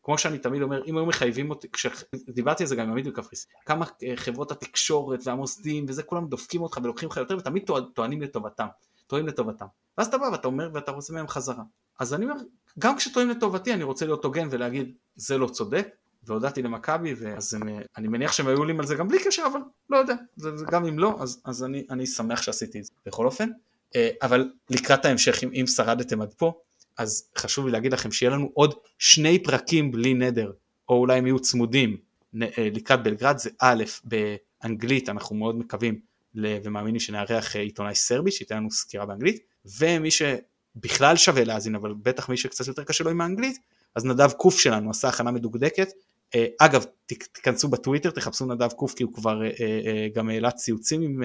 [0.00, 3.46] וכמו שאני תמיד אומר, אם היו מחייבים אותי, כשדיברתי על זה גם עם עמית בקפריס,
[3.66, 8.66] כמה uh, חברות התקשורת והמוסדים וזה, כולם דופקים אותך ולוקחים לך יותר, ותמיד טוענים לטובתם,
[9.06, 9.66] טועים לטובתם.
[9.98, 11.62] ואז אתה בא ואתה אומר ואתה רוצה מהם חזרה.
[11.98, 12.36] אז אני אומר,
[12.78, 15.88] גם כשטועים לטובתי אני רוצה להיות הוגן ולהגיד, זה לא צודק,
[16.22, 17.62] והודעתי למכבי, ואז הם,
[17.96, 19.60] אני מניח שהם היו עולים על זה גם בלי קשר, אבל
[19.90, 22.90] לא יודע, זה, זה, גם אם לא, אז, אז אני, אני שמח שעשיתי את זה.
[23.06, 23.48] בכל אופן,
[23.96, 26.60] אה, אבל לקראת ההמשך, אם, אם שרדתם עד פה,
[26.98, 30.52] אז חשוב לי להגיד לכם שיהיה לנו עוד שני פרקים בלי נדר,
[30.88, 31.96] או אולי הם יהיו צמודים
[32.42, 36.00] אה, לקראת בלגרד, זה א', באנגלית, אנחנו מאוד מקווים
[36.34, 39.42] ומאמינים שנארח אה, עיתונאי סרבי, שייתן לנו סקירה באנגלית,
[39.78, 43.58] ומי שבכלל שווה להאזין, אבל בטח מי שקצת יותר קשה לו עם האנגלית,
[43.98, 45.88] אז נדב קוף שלנו עשה הכנה מדוקדקת.
[46.34, 51.02] אה, אגב, תיכנסו בטוויטר, תחפשו נדב קוף כי הוא כבר אה, אה, גם העלה ציוצים
[51.02, 51.22] עם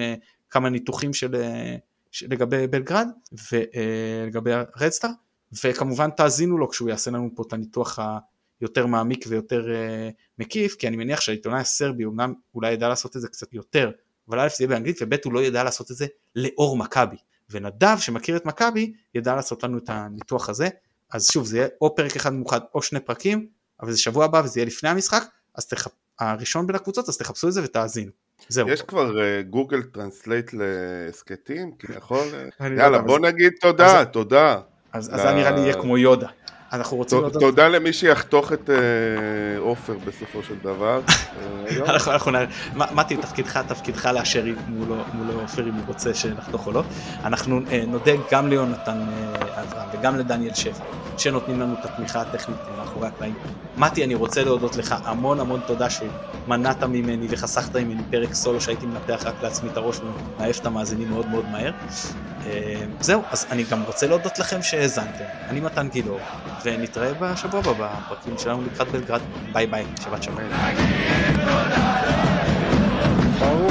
[0.50, 1.34] כמה ניתוחים של,
[2.10, 3.08] של לגבי בלגרד
[3.52, 5.10] ולגבי הרדסטאר,
[5.64, 7.98] וכמובן תאזינו לו כשהוא יעשה לנו פה את הניתוח
[8.60, 9.66] היותר מעמיק ויותר
[10.38, 13.90] מקיף, כי אני מניח שהעיתונאי הסרבי גם אולי ידע לעשות את זה קצת יותר,
[14.28, 16.06] אבל א' זה יהיה באנגלית וב' הוא לא ידע לעשות את זה
[16.36, 17.16] לאור מכבי,
[17.50, 20.68] ונדב שמכיר את מכבי ידע לעשות לנו את הניתוח הזה,
[21.12, 23.46] אז שוב זה יהיה או פרק אחד מאוחד או שני פרקים,
[23.80, 25.22] אבל זה שבוע הבא וזה יהיה לפני המשחק,
[25.54, 25.88] אז תח...
[26.20, 28.10] הראשון בין הקבוצות, אז תחפשו את זה ותאזינו.
[28.48, 28.68] זהו.
[28.68, 29.12] יש כבר
[29.42, 31.72] Google uh, Translate להסכתים?
[31.78, 32.26] כביכול?
[32.78, 34.60] יאללה, בוא נגיד תודה, תודה.
[34.92, 36.28] אז זה נראה לי יהיה כמו יודה.
[36.74, 37.42] אנחנו רוצים להודות...
[37.42, 41.00] תודה למי שיחתוך את אה, עופר בסופו של דבר.
[41.08, 42.44] אה, אנחנו נראה,
[42.74, 46.82] מתי תפקידך, תפקידך לאשר מול עופר אם הוא רוצה שנחתוך או לא.
[47.24, 48.98] אנחנו אה, נודה גם ליונתן
[49.34, 50.84] אברהם וגם לדניאל שפע,
[51.18, 53.34] שנותנים לנו את התמיכה הטכנית מאחורי הקלעים.
[53.76, 58.86] מתי, אני רוצה להודות לך המון המון תודה שמנעת ממני וחסכת ממני פרק סולו שהייתי
[58.86, 61.72] מנתח רק לעצמי את הראש ומעייף את המאזינים מאוד מאוד מהר.
[63.00, 65.24] זהו, אז אני גם רוצה להודות לכם שהאזנתם.
[65.48, 66.20] אני מתן גילאור.
[66.64, 69.20] ונתראה בשבוע הבא בפרקים שלנו לקראת בלגרד.
[69.52, 70.38] ביי ביי, שבת שלום.
[73.38, 73.70] ברור.